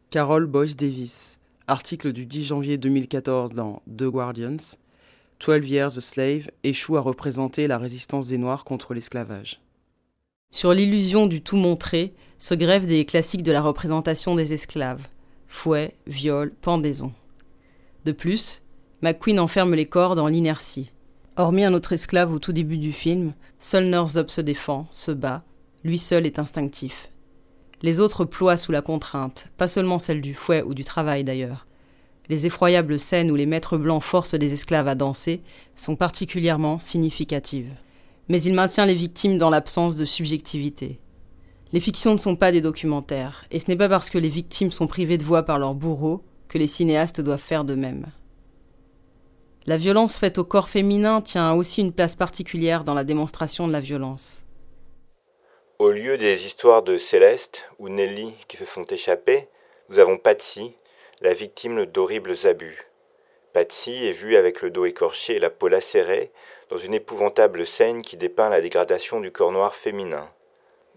Carol 0.10 0.48
Boyce 0.48 0.76
Davis, 0.76 1.40
article 1.68 2.12
du 2.12 2.26
10 2.26 2.48
janvier 2.48 2.78
2014 2.78 3.54
dans 3.54 3.82
The 3.88 4.10
Guardians, 4.10 4.76
12 5.40 5.70
Years 5.70 5.98
a 5.98 6.02
Slave 6.02 6.50
échoue 6.66 6.98
à 6.98 7.00
représenter 7.00 7.68
la 7.68 7.78
résistance 7.78 8.28
des 8.28 8.38
Noirs 8.38 8.66
contre 8.66 8.94
l'esclavage. 8.94 9.63
Sur 10.54 10.72
l'illusion 10.72 11.26
du 11.26 11.42
tout 11.42 11.58
montré 11.58 12.14
se 12.38 12.54
grèvent 12.54 12.86
des 12.86 13.06
classiques 13.06 13.42
de 13.42 13.52
la 13.52 13.60
représentation 13.60 14.36
des 14.36 14.54
esclaves 14.54 15.02
fouet, 15.48 15.96
viol, 16.06 16.54
pendaison. 16.62 17.12
De 18.06 18.12
plus, 18.12 18.62
McQueen 19.02 19.40
enferme 19.40 19.74
les 19.74 19.88
corps 19.88 20.14
dans 20.14 20.28
l'inertie. 20.28 20.92
Hormis 21.38 21.64
un 21.64 21.74
autre 21.74 21.94
esclave 21.94 22.32
au 22.32 22.38
tout 22.38 22.54
début 22.54 22.78
du 22.78 22.92
film, 22.92 23.34
seul 23.60 23.86
Northup 23.86 24.30
se 24.30 24.42
défend, 24.42 24.86
se 24.92 25.12
bat, 25.12 25.44
lui 25.84 25.98
seul 25.98 26.28
est 26.28 26.38
instinctif. 26.38 27.10
Les 27.82 28.00
autres 28.00 28.24
ploient 28.24 28.58
sous 28.58 28.72
la 28.72 28.84
contrainte, 28.84 29.48
pas 29.58 29.68
seulement 29.68 29.98
celle 29.98 30.22
du 30.22 30.36
fouet 30.36 30.62
ou 30.62 30.76
du 30.76 30.84
travail 30.84 31.24
d'ailleurs. 31.24 31.66
Les 32.30 32.46
effroyables 32.46 33.00
scènes 33.00 33.32
où 33.32 33.36
les 33.36 33.48
maîtres 33.48 33.78
blancs 33.78 34.04
forcent 34.04 34.36
des 34.36 34.54
esclaves 34.54 34.88
à 34.88 34.94
danser 34.94 35.42
sont 35.76 35.96
particulièrement 35.96 36.78
significatives. 36.78 37.72
Mais 38.30 38.42
il 38.42 38.54
maintient 38.54 38.86
les 38.86 38.94
victimes 38.94 39.38
dans 39.38 39.50
l'absence 39.50 39.96
de 39.96 40.06
subjectivité. 40.06 41.00
Les 41.72 41.80
fictions 41.80 42.14
ne 42.14 42.20
sont 42.20 42.36
pas 42.36 42.52
des 42.52 42.62
documentaires, 42.62 43.46
et 43.52 43.60
ce 43.60 43.70
n'est 43.70 43.78
pas 43.78 43.90
parce 43.90 44.10
que 44.10 44.18
les 44.18 44.30
victimes 44.30 44.72
sont 44.72 44.88
privées 44.88 45.18
de 45.18 45.24
voix 45.24 45.44
par 45.44 45.60
leurs 45.60 45.74
bourreaux 45.74 46.24
que 46.48 46.58
les 46.58 46.68
cinéastes 46.68 47.20
doivent 47.20 47.40
faire 47.40 47.66
de 47.66 47.76
même. 47.76 48.06
La 49.66 49.78
violence 49.78 50.18
faite 50.18 50.38
au 50.38 50.44
corps 50.44 50.70
féminin 50.70 51.22
tient 51.22 51.54
aussi 51.54 51.82
une 51.82 51.94
place 51.94 52.16
particulière 52.16 52.84
dans 52.84 52.94
la 52.94 53.04
démonstration 53.04 53.68
de 53.68 53.72
la 53.72 53.80
violence. 53.80 54.44
Au 55.80 55.90
lieu 55.90 56.18
des 56.18 56.46
histoires 56.46 56.84
de 56.84 56.98
Céleste 56.98 57.70
ou 57.80 57.90
Nelly 57.90 58.34
qui 58.48 58.58
se 58.58 58.66
sont 58.66 58.84
échappées, 58.84 59.48
nous 59.90 60.00
avons 60.00 60.18
Patsy, 60.18 60.74
la 61.22 61.34
victime 61.34 61.86
d'horribles 61.86 62.36
abus. 62.44 62.88
Patsy 63.54 63.92
est 63.92 64.12
vue 64.12 64.36
avec 64.36 64.62
le 64.62 64.70
dos 64.70 64.86
écorché 64.86 65.38
et 65.38 65.40
la 65.40 65.50
peau 65.50 65.68
lacérée 65.68 66.32
dans 66.74 66.80
une 66.80 66.96
épouvantable 66.96 67.68
scène 67.68 68.02
qui 68.02 68.18
dépeint 68.18 68.50
la 68.50 68.60
dégradation 68.60 69.20
du 69.20 69.32
corps 69.32 69.52
noir 69.52 69.76
féminin. 69.76 70.28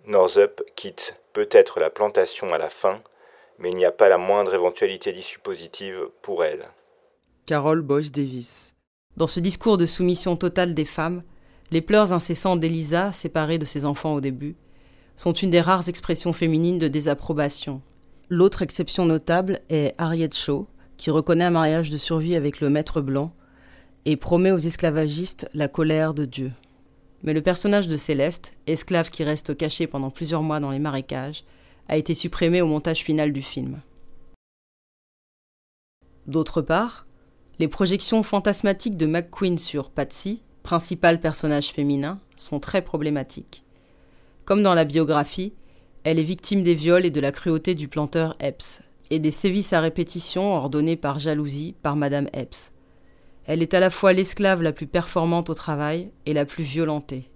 Northup 0.06 0.62
quitte 0.74 1.16
peut-être 1.34 1.80
la 1.80 1.90
plantation 1.90 2.50
à 2.54 2.56
la 2.56 2.70
fin, 2.70 3.02
mais 3.58 3.68
il 3.68 3.76
n'y 3.76 3.84
a 3.84 3.92
pas 3.92 4.08
la 4.08 4.16
moindre 4.16 4.54
éventualité 4.54 5.12
d'issue 5.12 5.38
positive 5.38 6.08
pour 6.22 6.44
elle. 6.44 6.64
Carol 7.44 7.82
Boyce 7.82 8.10
Davis. 8.10 8.72
Dans 9.18 9.26
ce 9.26 9.38
discours 9.38 9.76
de 9.76 9.84
soumission 9.84 10.34
totale 10.36 10.72
des 10.72 10.86
femmes, 10.86 11.22
les 11.70 11.82
pleurs 11.82 12.14
incessants 12.14 12.56
d'Elisa, 12.56 13.12
séparée 13.12 13.58
de 13.58 13.66
ses 13.66 13.84
enfants 13.84 14.14
au 14.14 14.22
début, 14.22 14.56
sont 15.18 15.34
une 15.34 15.50
des 15.50 15.60
rares 15.60 15.90
expressions 15.90 16.32
féminines 16.32 16.78
de 16.78 16.88
désapprobation. 16.88 17.82
L'autre 18.30 18.62
exception 18.62 19.04
notable 19.04 19.60
est 19.68 19.94
Harriet 19.98 20.32
Shaw, 20.32 20.68
qui 20.96 21.10
reconnaît 21.10 21.44
un 21.44 21.50
mariage 21.50 21.90
de 21.90 21.98
survie 21.98 22.34
avec 22.34 22.62
le 22.62 22.70
maître 22.70 23.02
blanc 23.02 23.34
et 24.06 24.16
promet 24.16 24.52
aux 24.52 24.58
esclavagistes 24.58 25.50
la 25.52 25.66
colère 25.66 26.14
de 26.14 26.24
Dieu. 26.24 26.52
Mais 27.24 27.34
le 27.34 27.42
personnage 27.42 27.88
de 27.88 27.96
Céleste, 27.96 28.52
esclave 28.68 29.10
qui 29.10 29.24
reste 29.24 29.56
caché 29.56 29.88
pendant 29.88 30.10
plusieurs 30.10 30.44
mois 30.44 30.60
dans 30.60 30.70
les 30.70 30.78
marécages, 30.78 31.44
a 31.88 31.96
été 31.96 32.14
supprimé 32.14 32.62
au 32.62 32.66
montage 32.66 33.02
final 33.02 33.32
du 33.32 33.42
film. 33.42 33.80
D'autre 36.28 36.62
part, 36.62 37.06
les 37.58 37.68
projections 37.68 38.22
fantasmatiques 38.22 38.96
de 38.96 39.06
McQueen 39.06 39.58
sur 39.58 39.90
Patsy, 39.90 40.42
principal 40.62 41.20
personnage 41.20 41.72
féminin, 41.72 42.20
sont 42.36 42.60
très 42.60 42.82
problématiques. 42.82 43.64
Comme 44.44 44.62
dans 44.62 44.74
la 44.74 44.84
biographie, 44.84 45.52
elle 46.04 46.20
est 46.20 46.24
victime 46.24 46.62
des 46.62 46.74
viols 46.74 47.06
et 47.06 47.10
de 47.10 47.20
la 47.20 47.32
cruauté 47.32 47.74
du 47.74 47.88
planteur 47.88 48.36
Epps, 48.38 48.82
et 49.10 49.18
des 49.18 49.32
sévices 49.32 49.72
à 49.72 49.80
répétition 49.80 50.54
ordonnés 50.54 50.96
par 50.96 51.18
jalousie 51.18 51.74
par 51.82 51.96
Madame 51.96 52.28
Epps. 52.32 52.70
Elle 53.46 53.62
est 53.62 53.74
à 53.74 53.80
la 53.80 53.90
fois 53.90 54.12
l'esclave 54.12 54.62
la 54.62 54.72
plus 54.72 54.86
performante 54.86 55.50
au 55.50 55.54
travail 55.54 56.10
et 56.26 56.32
la 56.32 56.44
plus 56.44 56.64
violentée. 56.64 57.30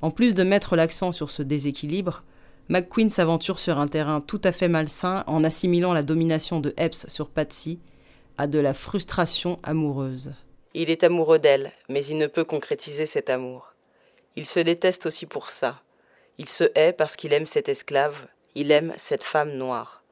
En 0.00 0.10
plus 0.10 0.34
de 0.34 0.42
mettre 0.42 0.74
l'accent 0.74 1.12
sur 1.12 1.30
ce 1.30 1.42
déséquilibre, 1.42 2.24
McQueen 2.68 3.08
s'aventure 3.08 3.58
sur 3.58 3.78
un 3.78 3.86
terrain 3.86 4.20
tout 4.20 4.40
à 4.42 4.50
fait 4.50 4.68
malsain 4.68 5.22
en 5.26 5.44
assimilant 5.44 5.92
la 5.92 6.02
domination 6.02 6.58
de 6.58 6.74
Epps 6.76 7.06
sur 7.08 7.28
Patsy 7.28 7.78
a 8.38 8.46
de 8.46 8.58
la 8.58 8.74
frustration 8.74 9.58
amoureuse. 9.62 10.32
Il 10.74 10.90
est 10.90 11.04
amoureux 11.04 11.38
d'elle, 11.38 11.70
mais 11.88 12.04
il 12.04 12.18
ne 12.18 12.26
peut 12.26 12.44
concrétiser 12.44 13.06
cet 13.06 13.30
amour. 13.30 13.74
Il 14.36 14.46
se 14.46 14.58
déteste 14.58 15.06
aussi 15.06 15.26
pour 15.26 15.50
ça. 15.50 15.82
Il 16.38 16.48
se 16.48 16.64
hait 16.74 16.92
parce 16.92 17.14
qu'il 17.14 17.32
aime 17.32 17.46
cette 17.46 17.68
esclave, 17.68 18.26
il 18.54 18.70
aime 18.70 18.92
cette 18.96 19.22
femme 19.22 19.52
noire. 19.52 20.02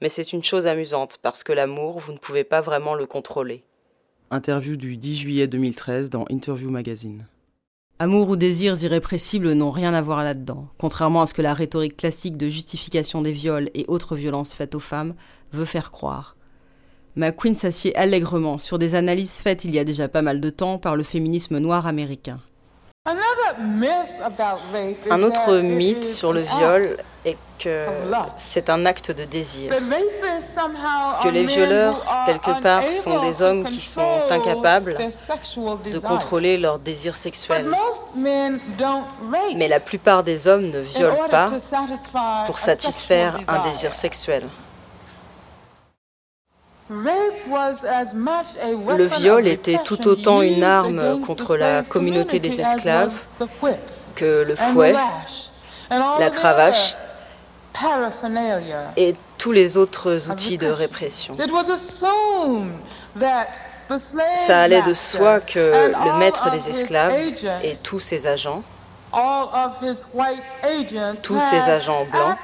Mais 0.00 0.08
c'est 0.08 0.32
une 0.32 0.44
chose 0.44 0.66
amusante 0.66 1.18
parce 1.22 1.42
que 1.42 1.52
l'amour, 1.52 1.98
vous 1.98 2.12
ne 2.12 2.18
pouvez 2.18 2.44
pas 2.44 2.60
vraiment 2.60 2.94
le 2.94 3.06
contrôler. 3.06 3.64
Interview 4.34 4.76
du 4.76 4.96
10 4.96 5.16
juillet 5.16 5.46
2013 5.46 6.08
dans 6.08 6.24
Interview 6.30 6.70
Magazine. 6.70 7.26
Amour 7.98 8.30
ou 8.30 8.36
désirs 8.36 8.82
irrépressibles 8.82 9.52
n'ont 9.52 9.70
rien 9.70 9.92
à 9.92 10.00
voir 10.00 10.24
là-dedans, 10.24 10.68
contrairement 10.78 11.20
à 11.20 11.26
ce 11.26 11.34
que 11.34 11.42
la 11.42 11.52
rhétorique 11.52 11.98
classique 11.98 12.38
de 12.38 12.48
justification 12.48 13.20
des 13.20 13.32
viols 13.32 13.68
et 13.74 13.84
autres 13.88 14.16
violences 14.16 14.54
faites 14.54 14.74
aux 14.74 14.80
femmes 14.80 15.12
veut 15.52 15.66
faire 15.66 15.90
croire. 15.90 16.34
McQueen 17.14 17.54
s'assied 17.54 17.94
allègrement 17.94 18.56
sur 18.56 18.78
des 18.78 18.94
analyses 18.94 19.32
faites 19.32 19.66
il 19.66 19.74
y 19.74 19.78
a 19.78 19.84
déjà 19.84 20.08
pas 20.08 20.22
mal 20.22 20.40
de 20.40 20.48
temps 20.48 20.78
par 20.78 20.96
le 20.96 21.02
féminisme 21.02 21.58
noir 21.58 21.86
américain. 21.86 22.40
Un 25.10 25.22
autre 25.24 25.58
mythe 25.58 26.04
sur 26.04 26.32
le 26.32 26.42
viol 26.42 26.96
est 27.24 27.36
que 27.58 27.86
c'est 28.38 28.70
un 28.70 28.86
acte 28.86 29.10
de 29.10 29.24
désir. 29.24 29.72
Que 31.22 31.28
les 31.28 31.44
violeurs, 31.44 32.00
quelque 32.26 32.62
part, 32.62 32.84
sont 32.92 33.20
des 33.20 33.42
hommes 33.42 33.68
qui 33.68 33.80
sont 33.80 34.20
incapables 34.30 34.96
de 35.84 35.98
contrôler 35.98 36.58
leur 36.58 36.78
désir 36.78 37.16
sexuel. 37.16 37.66
Mais 38.16 39.68
la 39.68 39.80
plupart 39.80 40.22
des 40.22 40.46
hommes 40.46 40.70
ne 40.70 40.78
violent 40.78 41.28
pas 41.28 41.50
pour 42.46 42.60
satisfaire 42.60 43.40
un 43.48 43.58
désir 43.62 43.94
sexuel. 43.94 44.44
Le 46.90 49.04
viol 49.16 49.46
était 49.46 49.78
tout 49.84 50.08
autant 50.08 50.42
une 50.42 50.64
arme 50.64 51.20
contre 51.20 51.56
la 51.56 51.82
communauté 51.82 52.40
des 52.40 52.60
esclaves 52.60 53.14
que 54.14 54.42
le 54.42 54.56
fouet, 54.56 54.94
la 55.90 56.30
cravache 56.30 56.94
et 58.96 59.14
tous 59.38 59.52
les 59.52 59.76
autres 59.76 60.30
outils 60.30 60.58
de 60.58 60.68
répression. 60.68 61.34
Ça 64.46 64.60
allait 64.60 64.82
de 64.82 64.94
soi 64.94 65.40
que 65.40 65.58
le 65.58 66.18
maître 66.18 66.50
des 66.50 66.68
esclaves 66.68 67.14
et 67.62 67.76
tous 67.82 68.00
ses 68.00 68.26
agents 68.26 68.62
tous 71.22 71.40
ces 71.40 71.56
agents 71.56 72.06
blancs 72.10 72.36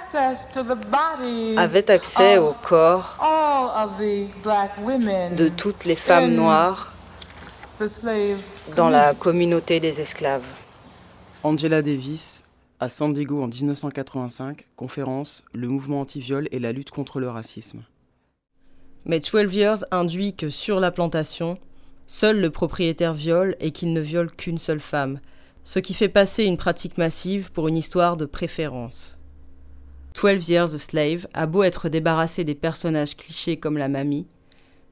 avaient 1.56 1.90
accès 1.90 2.38
au 2.38 2.54
corps 2.62 3.16
de 5.36 5.48
toutes 5.48 5.84
les 5.84 5.96
femmes 5.96 6.34
noires 6.34 6.92
dans 8.76 8.88
la 8.88 9.14
communauté 9.14 9.80
des 9.80 10.00
esclaves. 10.00 10.44
Angela 11.42 11.80
Davis, 11.80 12.42
à 12.80 12.88
San 12.88 13.14
Diego 13.14 13.42
en 13.42 13.48
1985, 13.48 14.64
conférence 14.76 15.44
Le 15.54 15.68
mouvement 15.68 16.00
anti-viol 16.00 16.48
et 16.50 16.58
la 16.58 16.72
lutte 16.72 16.90
contre 16.90 17.20
le 17.20 17.30
racisme. 17.30 17.82
Mais 19.04 19.20
12 19.20 19.54
Years 19.54 19.84
induit 19.90 20.34
que 20.34 20.50
sur 20.50 20.80
la 20.80 20.90
plantation, 20.90 21.56
seul 22.06 22.40
le 22.40 22.50
propriétaire 22.50 23.14
viole 23.14 23.56
et 23.60 23.70
qu'il 23.70 23.92
ne 23.92 24.00
viole 24.00 24.30
qu'une 24.30 24.58
seule 24.58 24.80
femme, 24.80 25.20
ce 25.68 25.80
qui 25.80 25.92
fait 25.92 26.08
passer 26.08 26.44
une 26.44 26.56
pratique 26.56 26.96
massive 26.96 27.52
pour 27.52 27.68
une 27.68 27.76
histoire 27.76 28.16
de 28.16 28.24
préférence. 28.24 29.18
Twelve 30.14 30.42
Years 30.48 30.72
a 30.74 30.78
Slave 30.78 31.28
a 31.34 31.44
beau 31.44 31.62
être 31.62 31.90
débarrassé 31.90 32.42
des 32.42 32.54
personnages 32.54 33.18
clichés 33.18 33.58
comme 33.58 33.76
la 33.76 33.88
mamie, 33.88 34.26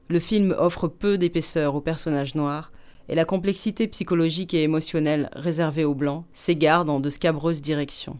le 0.07 0.19
film 0.19 0.55
offre 0.55 0.87
peu 0.87 1.17
d'épaisseur 1.17 1.73
aux 1.73 1.81
personnages 1.81 2.35
noirs 2.35 2.71
et 3.09 3.15
la 3.15 3.25
complexité 3.25 3.87
psychologique 3.87 4.53
et 4.53 4.61
émotionnelle 4.61 5.31
réservée 5.33 5.83
aux 5.83 5.95
blancs 5.95 6.25
s'égare 6.33 6.85
dans 6.85 6.99
de 6.99 7.09
scabreuses 7.09 7.63
directions. 7.63 8.19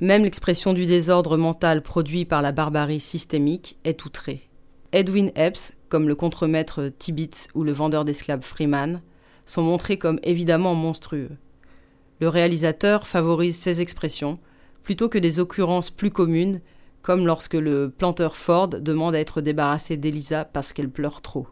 Même 0.00 0.24
l'expression 0.24 0.72
du 0.72 0.86
désordre 0.86 1.36
mental 1.36 1.82
produit 1.82 2.24
par 2.24 2.40
la 2.40 2.52
barbarie 2.52 2.98
systémique 2.98 3.78
est 3.84 4.06
outrée. 4.06 4.48
Edwin 4.92 5.30
Epps, 5.34 5.74
comme 5.90 6.08
le 6.08 6.14
contremaître 6.14 6.90
Tibbits 6.98 7.48
ou 7.54 7.62
le 7.62 7.72
vendeur 7.72 8.06
d'esclaves 8.06 8.40
Freeman, 8.40 9.02
sont 9.50 9.62
montrés 9.62 9.98
comme 9.98 10.20
évidemment 10.22 10.74
monstrueux 10.74 11.30
le 12.20 12.28
réalisateur 12.28 13.06
favorise 13.06 13.58
ces 13.58 13.80
expressions 13.80 14.38
plutôt 14.82 15.08
que 15.08 15.18
des 15.18 15.40
occurrences 15.40 15.90
plus 15.90 16.10
communes, 16.10 16.60
comme 17.02 17.26
lorsque 17.26 17.54
le 17.54 17.90
planteur 17.90 18.36
Ford 18.36 18.68
demande 18.68 19.14
à 19.14 19.20
être 19.20 19.40
débarrassé 19.40 19.96
d'Elisa 19.96 20.44
parce 20.44 20.72
qu'elle 20.72 20.90
pleure 20.90 21.22
trop. 21.22 21.46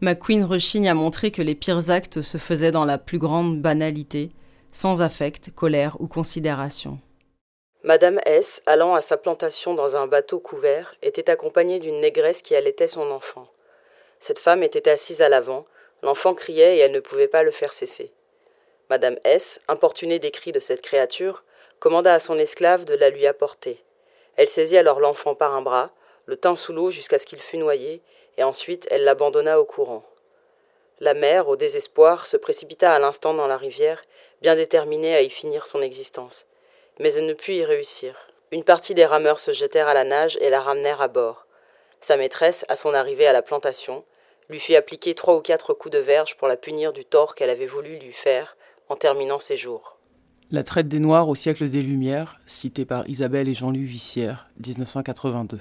McQueen 0.00 0.44
rechigne 0.44 0.88
à 0.88 0.94
montrer 0.94 1.30
que 1.30 1.42
les 1.42 1.54
pires 1.54 1.90
actes 1.90 2.22
se 2.22 2.38
faisaient 2.38 2.70
dans 2.70 2.84
la 2.84 2.98
plus 2.98 3.18
grande 3.18 3.60
banalité, 3.60 4.30
sans 4.72 5.02
affect, 5.02 5.50
colère 5.54 5.96
ou 6.00 6.08
considération. 6.08 6.98
Madame 7.82 8.18
S, 8.24 8.62
allant 8.66 8.94
à 8.94 9.02
sa 9.02 9.16
plantation 9.16 9.74
dans 9.74 9.96
un 9.96 10.06
bateau 10.06 10.38
couvert, 10.38 10.94
était 11.02 11.30
accompagnée 11.30 11.78
d'une 11.78 12.00
négresse 12.00 12.42
qui 12.42 12.54
allaitait 12.54 12.88
son 12.88 13.10
enfant. 13.10 13.46
Cette 14.20 14.38
femme 14.38 14.62
était 14.62 14.88
assise 14.88 15.20
à 15.20 15.28
l'avant, 15.28 15.66
l'enfant 16.04 16.34
criait 16.34 16.76
et 16.76 16.80
elle 16.80 16.92
ne 16.92 17.00
pouvait 17.00 17.28
pas 17.28 17.42
le 17.42 17.50
faire 17.50 17.72
cesser. 17.72 18.12
Madame 18.90 19.18
S, 19.24 19.60
importunée 19.66 20.18
des 20.18 20.30
cris 20.30 20.52
de 20.52 20.60
cette 20.60 20.82
créature, 20.82 21.42
commanda 21.80 22.12
à 22.12 22.20
son 22.20 22.38
esclave 22.38 22.84
de 22.84 22.94
la 22.94 23.08
lui 23.08 23.26
apporter. 23.26 23.82
Elle 24.36 24.48
saisit 24.48 24.76
alors 24.76 25.00
l'enfant 25.00 25.34
par 25.34 25.54
un 25.54 25.62
bras, 25.62 25.90
le 26.26 26.36
tint 26.36 26.56
sous 26.56 26.72
l'eau 26.72 26.90
jusqu'à 26.90 27.18
ce 27.18 27.26
qu'il 27.26 27.40
fût 27.40 27.56
noyé, 27.56 28.02
et 28.36 28.44
ensuite 28.44 28.86
elle 28.90 29.04
l'abandonna 29.04 29.58
au 29.58 29.64
courant. 29.64 30.04
La 31.00 31.14
mère, 31.14 31.48
au 31.48 31.56
désespoir, 31.56 32.26
se 32.26 32.36
précipita 32.36 32.92
à 32.92 32.98
l'instant 32.98 33.34
dans 33.34 33.46
la 33.46 33.56
rivière, 33.56 34.00
bien 34.42 34.56
déterminée 34.56 35.14
à 35.14 35.22
y 35.22 35.30
finir 35.30 35.66
son 35.66 35.80
existence. 35.80 36.44
Mais 36.98 37.14
elle 37.14 37.26
ne 37.26 37.32
put 37.32 37.54
y 37.54 37.64
réussir. 37.64 38.28
Une 38.50 38.62
partie 38.62 38.94
des 38.94 39.06
rameurs 39.06 39.38
se 39.38 39.52
jetèrent 39.52 39.88
à 39.88 39.94
la 39.94 40.04
nage 40.04 40.36
et 40.40 40.50
la 40.50 40.60
ramenèrent 40.60 41.00
à 41.00 41.08
bord. 41.08 41.46
Sa 42.00 42.16
maîtresse, 42.16 42.64
à 42.68 42.76
son 42.76 42.92
arrivée 42.92 43.26
à 43.26 43.32
la 43.32 43.42
plantation, 43.42 44.04
lui 44.48 44.60
fit 44.60 44.76
appliquer 44.76 45.14
trois 45.14 45.36
ou 45.36 45.40
quatre 45.40 45.74
coups 45.74 45.94
de 45.94 46.00
verge 46.00 46.36
pour 46.36 46.48
la 46.48 46.56
punir 46.56 46.92
du 46.92 47.04
tort 47.04 47.34
qu'elle 47.34 47.50
avait 47.50 47.66
voulu 47.66 47.98
lui 47.98 48.12
faire, 48.12 48.56
en 48.88 48.96
terminant 48.96 49.38
ses 49.38 49.56
jours. 49.56 49.98
La 50.50 50.62
traite 50.62 50.88
des 50.88 50.98
Noirs 50.98 51.28
au 51.28 51.34
siècle 51.34 51.68
des 51.68 51.82
Lumières, 51.82 52.36
citée 52.46 52.84
par 52.84 53.08
Isabelle 53.08 53.48
et 53.48 53.54
Jean-Louis 53.54 53.84
Vissière, 53.84 54.48
1982. 54.64 55.60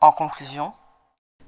En 0.00 0.12
conclusion, 0.12 0.72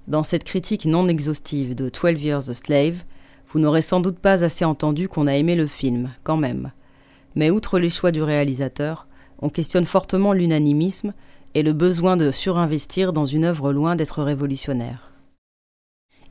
dans 0.06 0.22
cette 0.22 0.44
critique 0.44 0.86
non 0.86 1.08
exhaustive 1.08 1.74
de 1.74 1.88
Twelve 1.88 2.22
Years 2.22 2.50
a 2.50 2.54
Slave, 2.54 3.04
vous 3.48 3.58
n'aurez 3.58 3.82
sans 3.82 4.00
doute 4.00 4.18
pas 4.18 4.44
assez 4.44 4.64
entendu 4.64 5.08
qu'on 5.08 5.26
a 5.26 5.34
aimé 5.34 5.54
le 5.54 5.66
film, 5.66 6.12
quand 6.24 6.36
même. 6.36 6.72
Mais 7.34 7.50
outre 7.50 7.78
les 7.78 7.90
choix 7.90 8.10
du 8.10 8.22
réalisateur, 8.22 9.06
on 9.40 9.48
questionne 9.48 9.84
fortement 9.84 10.32
l'unanimisme 10.32 11.14
et 11.54 11.62
le 11.62 11.72
besoin 11.72 12.16
de 12.16 12.30
surinvestir 12.30 13.12
dans 13.12 13.26
une 13.26 13.44
œuvre 13.44 13.72
loin 13.72 13.96
d'être 13.96 14.22
révolutionnaire. 14.22 15.10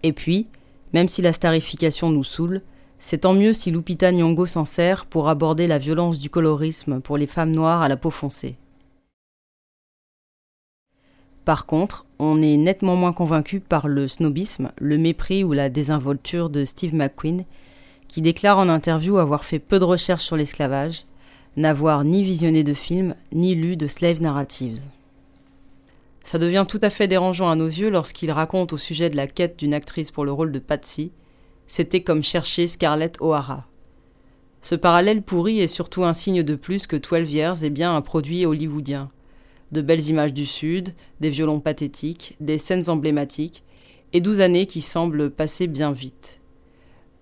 Et 0.04 0.14
puis, 0.14 0.48
même 0.94 1.08
si 1.08 1.22
la 1.22 1.34
starification 1.34 2.10
nous 2.10 2.24
saoule, 2.24 2.62
c'est 3.00 3.20
tant 3.20 3.34
mieux 3.34 3.54
si 3.54 3.72
Lupita 3.72 4.12
Nyong'o 4.12 4.46
s'en 4.46 4.66
sert 4.66 5.06
pour 5.06 5.28
aborder 5.28 5.68
la 5.68 5.78
violence 5.78 6.20
du 6.20 6.30
colorisme 6.30 7.02
pour 7.02 7.18
les 7.18 7.28
femmes 7.28 7.52
noires 7.52 7.82
à 7.82 7.90
la 7.90 7.98
peau 7.98 8.10
foncée. 8.10 8.56
Par 11.46 11.66
contre, 11.66 12.06
on 12.20 12.42
est 12.42 12.56
nettement 12.56 12.96
moins 12.96 13.12
convaincu 13.12 13.60
par 13.60 13.90
le 13.90 14.08
snobisme, 14.08 14.72
le 14.78 14.98
mépris 14.98 15.44
ou 15.44 15.52
la 15.52 15.70
désinvolture 15.70 16.50
de 16.50 16.64
Steve 16.64 16.96
McQueen, 16.96 17.44
qui 18.08 18.22
déclare 18.22 18.60
en 18.60 18.70
interview 18.70 19.18
avoir 19.18 19.44
fait 19.44 19.60
peu 19.60 19.80
de 19.80 19.84
recherches 19.84 20.24
sur 20.24 20.38
l'esclavage, 20.38 21.06
n'avoir 21.58 22.06
ni 22.06 22.24
visionné 22.24 22.64
de 22.64 22.74
films, 22.74 23.16
ni 23.34 23.56
lu 23.56 23.76
de 23.76 23.88
slave 23.88 24.22
narratives. 24.22 24.84
Ça 26.24 26.40
devient 26.40 26.66
tout 26.68 26.80
à 26.82 26.90
fait 26.90 27.08
dérangeant 27.08 27.50
à 27.50 27.56
nos 27.56 27.68
yeux 27.68 27.90
lorsqu'il 27.90 28.32
raconte 28.32 28.74
au 28.74 28.78
sujet 28.78 29.10
de 29.10 29.16
la 29.16 29.28
quête 29.28 29.58
d'une 29.58 29.74
actrice 29.74 30.12
pour 30.12 30.26
le 30.26 30.32
rôle 30.32 30.52
de 30.52 30.60
Patsy 30.60 31.12
c'était 31.68 32.04
comme 32.04 32.24
chercher 32.24 32.68
Scarlett 32.68 33.18
O'Hara. 33.20 33.66
Ce 34.62 34.76
parallèle 34.76 35.24
pourri 35.24 35.60
est 35.60 35.68
surtout 35.68 36.04
un 36.04 36.14
signe 36.14 36.44
de 36.44 36.56
plus 36.56 36.88
que 36.88 36.96
Twelve 36.96 37.30
Years 37.30 37.64
est 37.64 37.70
bien 37.70 37.96
un 37.96 38.02
produit 38.02 38.46
hollywoodien. 38.46 39.10
De 39.72 39.82
belles 39.82 40.08
images 40.08 40.34
du 40.34 40.46
Sud, 40.46 40.94
des 41.20 41.30
violons 41.30 41.60
pathétiques, 41.60 42.36
des 42.40 42.60
scènes 42.60 42.90
emblématiques, 42.90 43.64
et 44.14 44.22
douze 44.22 44.40
années 44.40 44.68
qui 44.68 44.82
semblent 44.82 45.32
passer 45.32 45.66
bien 45.66 45.92
vite. 45.92 46.40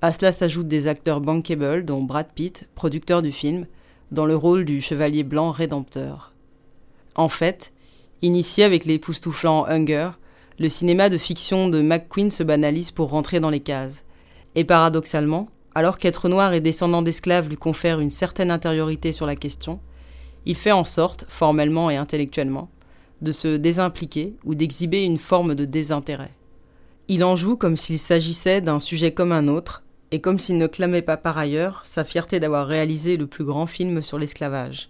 À 0.02 0.12
cela 0.12 0.34
s'ajoutent 0.34 0.68
des 0.68 0.88
acteurs 0.88 1.22
bankable, 1.22 1.86
dont 1.86 2.04
Brad 2.04 2.28
Pitt, 2.36 2.68
producteur 2.76 3.22
du 3.22 3.32
film, 3.32 3.68
dans 4.12 4.26
le 4.26 4.36
rôle 4.36 4.66
du 4.66 4.82
chevalier 4.82 5.24
blanc 5.24 5.52
rédempteur. 5.52 6.34
En 7.16 7.30
fait, 7.30 7.72
initié 8.22 8.64
avec 8.64 8.86
les 8.86 8.96
époustouflants 8.96 9.66
Hunger, 9.68 10.12
le 10.60 10.70
cinéma 10.70 11.10
de 11.10 11.18
fiction 11.18 11.70
de 11.70 11.82
McQueen 11.82 12.32
se 12.32 12.44
banalise 12.44 12.92
pour 12.92 13.10
rentrer 13.10 13.40
dans 13.40 13.50
les 13.50 13.60
cases. 13.60 14.04
Et 14.56 14.64
paradoxalement, 14.64 15.50
alors 15.74 15.98
qu'être 15.98 16.30
noir 16.30 16.54
et 16.54 16.62
descendant 16.62 17.02
d'esclaves 17.02 17.50
lui 17.50 17.56
confère 17.56 18.00
une 18.00 18.12
certaine 18.12 18.52
intériorité 18.52 19.12
sur 19.12 19.26
la 19.26 19.36
question, 19.36 19.80
il 20.46 20.56
fait 20.56 20.72
en 20.72 20.84
sorte, 20.84 21.26
formellement 21.30 21.90
et 21.90 21.98
intellectuellement, 21.98 22.70
de 23.22 23.32
se 23.32 23.58
désimpliquer 23.58 24.36
ou 24.44 24.56
d'exhiber 24.56 25.04
une 25.04 25.20
forme 25.20 25.56
de 25.56 25.66
désintérêt. 25.66 26.32
Il 27.08 27.24
en 27.24 27.36
joue 27.36 27.56
comme 27.56 27.78
s'il 27.78 28.00
s'agissait 28.00 28.62
d'un 28.62 28.80
sujet 28.80 29.14
comme 29.14 29.32
un 29.32 29.48
autre, 29.48 29.84
et 30.12 30.20
comme 30.20 30.40
s'il 30.40 30.58
ne 30.58 30.68
clamait 30.68 31.02
pas 31.02 31.18
par 31.18 31.38
ailleurs 31.38 31.82
sa 31.86 32.04
fierté 32.04 32.40
d'avoir 32.40 32.68
réalisé 32.68 33.16
le 33.18 33.28
plus 33.28 33.46
grand 33.46 33.66
film 33.66 34.02
sur 34.02 34.20
l'esclavage. 34.20 34.90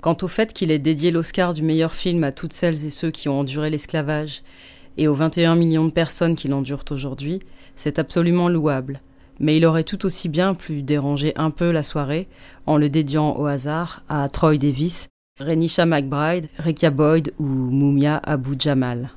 Quant 0.00 0.16
au 0.22 0.28
fait 0.28 0.52
qu'il 0.54 0.70
ait 0.70 0.78
dédié 0.78 1.10
l'Oscar 1.10 1.52
du 1.52 1.62
meilleur 1.62 1.92
film 1.92 2.24
à 2.24 2.32
toutes 2.32 2.54
celles 2.54 2.86
et 2.86 2.90
ceux 2.90 3.10
qui 3.10 3.28
ont 3.28 3.40
enduré 3.40 3.68
l'esclavage, 3.68 4.42
et 4.96 5.08
aux 5.08 5.14
21 5.14 5.56
millions 5.56 5.86
de 5.86 5.92
personnes 5.92 6.36
qui 6.36 6.48
l'endurent 6.48 6.84
aujourd'hui, 6.90 7.40
c'est 7.76 7.98
absolument 7.98 8.48
louable. 8.48 9.00
Mais 9.38 9.56
il 9.56 9.64
aurait 9.64 9.84
tout 9.84 10.04
aussi 10.06 10.28
bien 10.28 10.54
pu 10.54 10.82
déranger 10.82 11.32
un 11.36 11.50
peu 11.50 11.70
la 11.70 11.82
soirée 11.82 12.28
en 12.66 12.76
le 12.76 12.88
dédiant 12.88 13.36
au 13.36 13.46
hasard 13.46 14.02
à 14.08 14.28
Troy 14.28 14.56
Davis, 14.58 15.08
Renisha 15.38 15.86
McBride, 15.86 16.48
Rekia 16.58 16.90
Boyd 16.90 17.32
ou 17.38 17.46
Mumia 17.46 18.20
Abu 18.24 18.56
Jamal. 18.58 19.10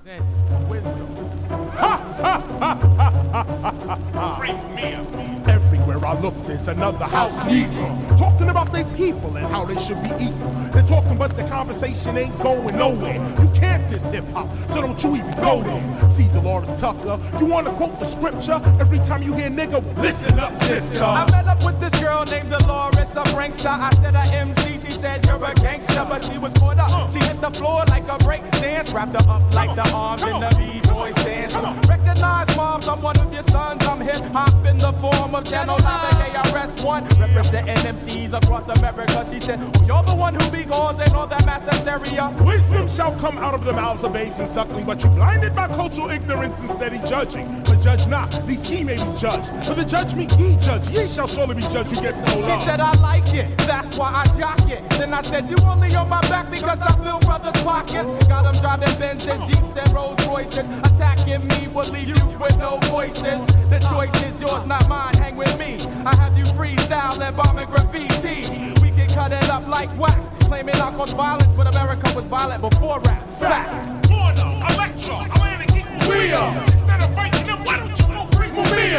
I 6.06 6.20
look, 6.20 6.34
there's 6.46 6.68
another 6.68 7.06
house 7.06 7.38
Negro 7.46 8.18
talking 8.18 8.50
about 8.50 8.72
their 8.74 8.86
people 8.96 9.36
and 9.38 9.48
how 9.48 9.64
they 9.64 9.80
should 9.82 10.02
be 10.04 10.10
equal. 10.26 10.52
They're 10.74 10.84
talking, 10.84 11.18
but 11.18 11.36
the 11.38 11.44
conversation 11.44 12.18
ain't 12.18 12.38
going 12.40 12.76
nowhere. 12.76 13.16
You 13.42 13.50
can't 13.54 13.90
diss 13.90 14.04
hip 14.10 14.26
hop, 14.34 14.48
so 14.70 14.82
don't 14.82 15.02
you 15.02 15.16
even 15.16 15.36
go 15.36 15.64
there. 15.64 16.10
See 16.10 16.28
Dolores 16.30 16.76
Tucker, 16.76 17.20
you 17.40 17.46
wanna 17.46 17.72
quote 17.72 17.98
the 18.00 18.06
scripture 18.06 18.60
every 18.80 19.00
time 19.00 19.24
you 19.24 19.34
hear 19.34 19.50
nigga. 19.50 19.82
Listen 19.98 20.40
up, 20.40 20.54
sister. 20.64 21.04
I 21.04 21.30
met 21.32 21.48
up 21.48 21.64
with 21.64 21.80
this 21.80 21.98
girl 22.02 22.26
named 22.26 22.50
Dolores, 22.50 23.16
a 23.16 23.24
prankster. 23.34 23.70
I 23.70 23.90
said 24.02 24.16
a 24.16 24.24
MC, 24.36 24.80
she 24.80 24.92
said 24.94 25.26
you're 25.26 25.44
a 25.44 25.54
gangster, 25.56 26.06
but 26.10 26.24
she 26.24 26.38
was 26.38 26.54
caught 26.54 26.80
up. 26.80 26.90
Uh. 26.92 27.10
She 27.12 27.20
hit 27.20 27.40
the 27.40 27.52
floor 27.52 27.84
like 27.88 28.08
a 28.10 28.18
break 28.24 28.44
dance, 28.52 28.92
wrapped 28.92 29.16
her 29.16 29.30
up 29.30 29.54
like 29.54 29.76
the 29.76 29.90
arms 29.94 30.22
in 30.24 30.40
the 30.40 30.54
B-boy 30.58 31.12
stance. 31.22 31.54
Recognize 31.88 32.56
mom, 32.58 32.82
someone 32.82 33.18
of 33.20 33.32
your 33.34 33.44
sons. 33.44 33.86
I'm 33.86 34.02
hip 34.02 34.22
hop 34.34 34.66
in 34.66 34.78
the 34.78 34.92
form 34.94 35.36
of 35.36 35.44
channel 35.46 35.78
9. 35.80 35.93
KRS-One, 36.20 37.04
representing 37.20 37.76
MCs 37.76 38.34
across 38.34 38.68
America. 38.70 39.26
She 39.32 39.40
said, 39.40 39.60
you're 39.86 40.04
the 40.04 40.16
one 40.16 40.36
who 40.36 40.50
be 40.52 40.64
causing 40.64 41.14
all 41.14 41.28
that 41.28 41.46
mass 41.46 41.66
hysteria. 41.66 42.36
Wisdom 42.42 42.88
shall 42.90 43.18
come 43.20 43.38
out 43.38 43.54
of 43.54 43.64
the 43.66 43.74
mouths 43.74 44.04
of 44.04 44.14
babes 44.14 44.40
and 44.40 44.48
suckling, 44.48 44.86
but 44.86 45.04
you 45.04 45.10
blinded 45.10 45.56
by 45.56 45.68
cultural 45.68 46.10
ignorance 46.10 46.60
and 46.60 46.70
steady 46.70 47.00
judging. 47.08 47.48
But 47.64 47.82
judge 47.82 48.08
not, 48.08 48.30
these 48.46 48.66
he 48.66 48.84
may 48.84 48.96
be 48.96 49.18
judged. 49.18 49.50
For 49.66 49.74
the 49.74 49.86
judgment 49.86 50.30
judge, 50.62 50.88
ye 50.90 51.08
shall 51.08 51.28
surely 51.28 51.56
be 51.56 51.62
judged 51.62 51.90
who 51.90 52.02
gets 52.02 52.22
no 52.22 52.38
love. 52.40 52.60
She 52.60 52.66
said, 52.66 52.80
I 52.80 52.94
like 53.00 53.34
it, 53.34 53.58
that's 53.60 53.98
why 53.98 54.24
I 54.24 54.38
jock 54.38 54.70
it. 54.70 54.88
Then 54.92 55.14
I 55.14 55.22
said, 55.22 55.50
you 55.50 55.58
only 55.64 55.94
on 55.96 56.10
my 56.10 56.22
back 56.22 56.50
because 56.50 56.82
I 56.82 56.92
fill 57.04 57.20
brothers' 57.20 57.62
pockets. 57.64 58.24
Got 58.28 58.44
them 58.44 58.62
driving 58.62 58.96
Benzes, 59.00 59.46
Jeeps, 59.48 59.76
and 59.78 59.94
Rolls 59.94 60.26
Royces. 60.28 60.66
Attacking 60.86 61.48
me 61.48 61.68
will 61.68 61.90
leave 61.90 62.10
you 62.10 62.26
with 62.40 62.58
no 62.58 62.78
voices. 62.84 63.46
The 63.70 63.80
choice 63.92 64.24
is 64.24 64.42
yours, 64.42 64.66
not 64.66 64.88
mine. 64.88 65.14
Hang 65.16 65.36
with 65.36 65.58
me. 65.58 65.78
I 66.06 66.16
have 66.16 66.38
you 66.38 66.46
freestyle 66.46 67.20
and 67.20 67.36
bombing 67.36 67.68
graffiti. 67.70 68.48
We 68.82 68.92
get 68.92 69.10
cut 69.10 69.32
it 69.32 69.50
up 69.50 69.68
like 69.68 69.90
wax, 69.98 70.20
claiming 70.46 70.76
I 70.76 70.92
caused 70.96 71.16
violence, 71.16 71.52
but 71.54 71.68
America 71.68 72.12
was 72.16 72.26
violent 72.26 72.62
before 72.62 73.00
rap. 73.02 73.28
Facts. 73.40 74.10
Warner, 74.10 74.50
Electra, 74.74 75.16
Atlantic 75.32 75.76
equals 75.76 76.08
we 76.08 76.34
are. 76.34 76.56
Instead 76.68 77.02
of 77.02 77.14
fighting 77.16 77.48
them, 77.48 77.64
why 77.64 77.78
don't 77.78 77.98
you 78.00 78.08
go 78.08 78.26
free 78.36 78.48
for 78.50 78.68
me? 78.76 78.96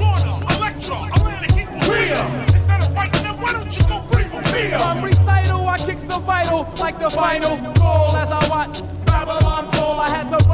Warner, 0.00 0.36
Electra, 0.56 0.96
Atlantic 1.16 1.52
equals 1.56 1.88
we 1.88 2.12
are. 2.12 2.30
Instead 2.56 2.80
of 2.82 2.94
fighting 2.94 3.22
them, 3.22 3.40
why 3.40 3.52
don't 3.52 3.76
you 3.76 3.84
go 3.88 4.00
free 4.12 4.24
for 4.24 4.42
me? 4.52 4.70
From 4.76 5.02
recital, 5.04 5.68
I 5.68 5.78
kicks 5.78 6.04
the 6.04 6.18
vital 6.18 6.68
like 6.78 6.98
the 6.98 7.10
final 7.10 7.56
call 7.74 8.16
as 8.16 8.30
I 8.30 8.48
watch 8.48 8.82
Babylon 9.04 9.70
fall. 9.72 10.00
I 10.00 10.08
had 10.08 10.28
to 10.30 10.44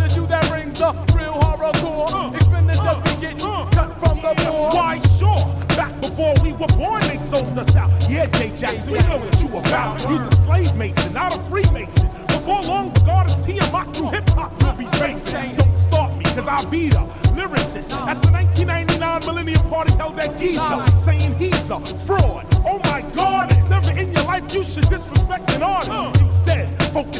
It's 0.00 0.16
you 0.16 0.26
that 0.26 0.48
brings 0.48 0.78
the 0.78 0.92
real 1.14 1.34
horrorcore. 1.34 2.34
Expenditures 2.34 2.86
uh. 2.86 3.02
be 3.02 3.20
getting 3.20 3.42
uh. 3.42 3.68
cut 3.70 3.98
from 3.98 4.16
the 4.18 4.34
board. 4.44 4.74
Why, 4.74 4.98
sure. 5.18 5.44
Back 5.76 6.00
before 6.00 6.34
we 6.42 6.52
were 6.52 6.72
born, 6.78 7.02
they 7.02 7.18
sold 7.18 7.58
us 7.58 7.74
out. 7.76 7.90
Yeah, 8.08 8.26
Jay 8.26 8.54
Jackson, 8.56 8.92
we 8.92 8.98
know 9.00 9.18
what 9.18 9.40
you 9.40 9.48
about. 9.58 9.98
He's 10.10 10.26
a 10.26 10.36
slave 10.44 10.74
mason, 10.74 11.12
not 11.12 11.36
a 11.36 11.40
freemason. 11.42 12.08
Before 12.28 12.62
long, 12.62 12.92
the 12.92 13.00
goddess 13.00 13.44
Tiamat 13.44 13.94
through 13.94 14.10
hip 14.10 14.28
hop 14.30 14.52
will 14.62 14.74
be 14.74 14.86
racing. 15.00 15.56
Don't 15.56 15.78
start 15.78 16.16
me, 16.16 16.24
cause 16.24 16.48
I'll 16.48 16.66
be 16.66 16.88
the 16.88 17.04
lyricist. 17.36 17.92
Uh. 17.92 18.10
At 18.10 18.22
the 18.22 18.30
1999 18.30 19.26
Millennium 19.26 19.68
Party 19.68 19.92
held 19.94 20.18
at 20.18 20.38
Giza, 20.38 21.00
saying 21.00 21.34
he's 21.36 21.70
a 21.70 21.80
fraud. 22.06 22.46
Oh 22.64 22.80
my 22.84 23.02
god, 23.14 23.52
it's 23.52 23.68
never 23.68 23.90
in 23.98 24.12
your 24.12 24.24
life 24.24 24.52
you 24.52 24.64
should 24.64 24.88
disrespect 24.88 25.50
an 25.52 25.62
artist. 25.62 26.17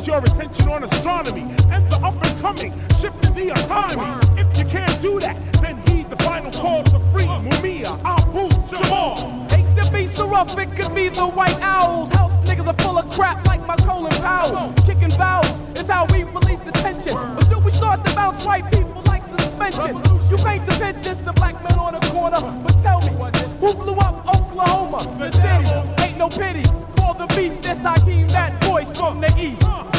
Your 0.08 0.24
attention 0.24 0.68
on 0.68 0.82
astronomy 0.84 1.42
and 1.70 1.86
the 1.90 1.96
up 1.96 2.14
and 2.24 2.40
coming, 2.40 2.72
shifting 2.98 3.34
the 3.34 3.50
economy. 3.52 4.40
If 4.40 4.56
you 4.56 4.64
can't 4.64 5.02
do 5.02 5.20
that, 5.20 5.36
then 5.60 5.76
heed 5.86 6.08
the 6.08 6.16
final 6.24 6.50
call 6.50 6.82
to 6.84 6.98
free 7.12 7.26
Mumia, 7.26 8.00
Abu 8.06 8.48
Jamal. 8.66 9.46
Hate 9.50 9.68
to 9.76 9.92
be 9.92 10.06
so 10.06 10.26
rough, 10.26 10.56
it 10.56 10.74
could 10.74 10.94
be 10.94 11.10
the 11.10 11.26
white 11.26 11.60
owls. 11.60 12.10
House 12.12 12.40
niggas 12.40 12.66
are 12.66 12.82
full 12.82 12.96
of 12.96 13.10
crap 13.10 13.46
like 13.46 13.60
my 13.66 13.76
Colin 13.76 14.10
Powell. 14.12 14.72
Kicking 14.86 15.10
vowels 15.10 15.60
is 15.76 15.88
how 15.88 16.06
we 16.06 16.24
relieve 16.24 16.64
the 16.64 16.72
tension. 16.72 17.14
Until 17.14 17.60
we 17.60 17.70
start 17.70 18.02
to 18.06 18.14
bounce 18.14 18.42
white 18.46 18.64
people 18.72 19.02
like 19.04 19.22
suspension. 19.22 19.96
You 20.30 20.38
paint 20.38 20.64
the 20.64 20.72
pictures, 20.80 21.20
the 21.20 21.34
black 21.34 21.62
man 21.62 21.78
on 21.78 21.92
the 21.92 22.00
corner. 22.08 22.40
But 22.64 22.80
tell 22.82 23.02
me, 23.02 23.12
who 23.60 23.74
blew 23.74 23.96
up 23.96 24.26
Oklahoma? 24.26 25.04
The 25.18 25.30
city, 25.32 26.02
ain't 26.02 26.16
no 26.16 26.30
pity. 26.30 26.64
For 26.96 27.12
the 27.12 27.26
beast, 27.36 27.60
that's 27.60 27.80
Hakeem, 27.80 28.28
that 28.28 28.64
voice 28.64 28.96
from 28.96 29.20
the 29.20 29.28
east. 29.38 29.62
Uh. 29.62 29.97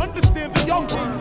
Understand 0.00 0.54
the 0.54 0.66
young 0.66 1.15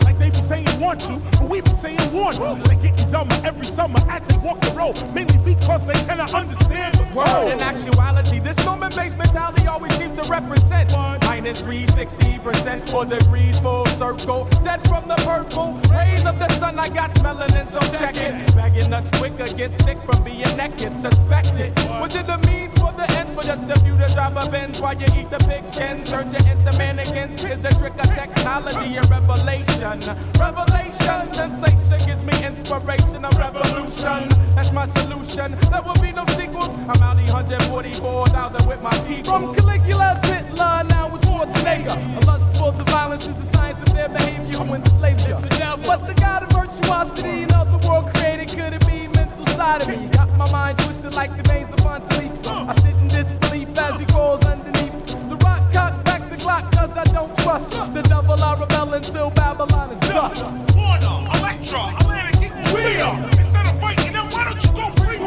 want 0.95 1.23
to, 1.31 1.37
but 1.37 1.49
we 1.49 1.61
be 1.61 1.69
saying 1.71 2.13
want. 2.13 2.37
They 2.65 2.75
getting 2.75 3.09
dumber 3.09 3.35
every 3.43 3.65
summer 3.65 3.99
as 4.09 4.25
they 4.27 4.37
walk 4.37 4.61
the 4.61 4.71
road. 4.71 4.95
Mainly 5.13 5.37
because 5.37 5.85
they 5.85 5.93
cannot 6.05 6.33
understand 6.33 6.95
the 6.95 7.15
world. 7.15 7.51
In 7.51 7.59
actuality, 7.59 8.39
this 8.39 8.63
moment-based 8.65 9.17
mentality 9.17 9.67
always 9.67 9.93
seems 9.95 10.13
to 10.13 10.23
represent 10.29 10.91
minus 11.35 11.61
360% 11.61 12.89
for 12.89 13.05
degrees 13.05 13.59
full 13.59 13.85
circle. 13.87 14.47
Dead 14.63 14.81
from 14.87 15.05
the 15.05 15.15
purple 15.15 15.73
rays 15.91 16.23
of 16.25 16.39
the 16.39 16.47
sun, 16.59 16.79
I 16.79 16.87
got 16.87 17.11
melanin, 17.15 17.67
so 17.67 17.79
check 17.99 18.15
it. 18.15 18.55
Bagging 18.55 18.89
nuts 18.89 19.11
quicker, 19.19 19.47
get 19.53 19.73
sick 19.73 19.97
from 20.05 20.23
being 20.23 20.55
naked, 20.55 20.95
suspected. 20.95 21.75
Was 21.99 22.15
it 22.15 22.25
the 22.25 22.37
means 22.47 22.73
for 22.79 22.93
the 22.93 23.05
ends 23.19 23.33
for 23.35 23.43
just 23.43 23.63
a 23.63 23.77
few 23.83 23.97
to 23.97 24.07
drive 24.13 24.37
a 24.37 24.49
Benz 24.49 24.79
while 24.79 24.95
you 24.95 25.07
eat 25.19 25.29
the 25.29 25.39
pig 25.39 25.67
skin? 25.67 26.05
Searching 26.05 26.47
into 26.47 26.71
mannequins 26.77 27.43
is 27.43 27.61
the 27.61 27.73
trick 27.79 27.95
of 27.99 28.09
technology 28.15 28.95
and 28.95 29.09
revelation. 29.09 29.99
Revelation, 30.39 31.27
sensation 31.33 31.99
gives 32.07 32.23
me 32.23 32.35
inspiration, 32.45 33.25
a 33.25 33.29
revolution. 33.35 34.29
That's 34.55 34.71
my 34.71 34.85
solution. 34.85 35.57
There 35.69 35.81
will 35.81 36.01
be 36.01 36.13
no 36.13 36.23
sequels. 36.27 36.73
I'm 36.87 37.03
out 37.03 37.17
144,000 37.17 38.67
with 38.67 38.81
my 38.81 38.97
people. 38.99 39.33
From 39.33 39.53
Caligula 39.53 40.19
to 40.23 40.33
Hitler, 40.33 40.83
now 40.87 41.13
it's 41.13 41.24
Schwarzenegger. 41.35 41.97
A 42.17 42.25
lust 42.25 42.55
for 42.57 42.71
the 42.71 42.85
violence 42.85 43.27
is 43.27 43.35
the 43.37 43.45
science 43.57 43.79
of 43.81 43.93
their 43.93 44.07
behavior 44.07 44.59
who 44.59 44.73
enslaved 44.75 45.27
you. 45.27 45.35
But 45.83 46.07
the 46.07 46.13
God 46.13 46.43
of 46.43 46.49
virtuosity 46.51 47.43
and 47.43 47.51
of 47.53 47.69
the 47.71 47.87
world 47.87 48.07
created, 48.13 48.47
could 48.47 48.73
it 48.73 48.87
be 48.87 49.07
mental 49.07 49.45
me? 49.87 50.07
Got 50.09 50.29
my 50.37 50.49
mind 50.49 50.77
twisted 50.77 51.13
like 51.13 51.35
the 51.35 51.43
veins 51.43 51.73
of 51.73 51.79
Montelique. 51.79 52.31
I 52.47 52.73
sit 52.75 52.95
in 52.95 53.07
disbelief 53.09 53.77
as 53.77 53.99
he 53.99 54.05
crawls 54.05 54.45
underneath. 54.45 54.93
The 55.29 55.35
rock 55.43 55.73
cock 55.73 56.05
back 56.05 56.29
the 56.29 56.37
clock 56.37 56.71
cause 56.71 56.91
I 56.95 57.03
don't 57.03 57.35
trust. 57.39 57.71
The 57.71 58.01
devil 58.03 58.41
I 58.41 58.57
rebel 58.57 58.93
until 58.93 59.29
Babylon 59.31 59.91
is 59.91 59.99
dust. 60.07 60.41
Warner, 60.73 61.17
Electra, 61.35 61.81
Atlantic 61.99 62.51
are. 62.51 63.19
Instead 63.35 63.65
of 63.67 63.79
fighting 63.81 64.13
them, 64.13 64.27
why 64.31 64.45
don't 64.45 64.63
you 64.63 64.71
go 64.71 64.87
free? 65.03 65.19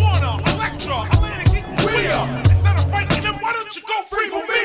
Warner, 0.00 0.34
Electra, 0.54 0.96
Atlantic 1.12 1.64
are. 2.08 2.28
Instead 2.48 2.76
of 2.80 2.90
fighting 2.90 3.22
them, 3.22 3.36
why 3.42 3.52
don't 3.52 3.76
you 3.76 3.82
go 3.82 4.02
free 4.04 4.59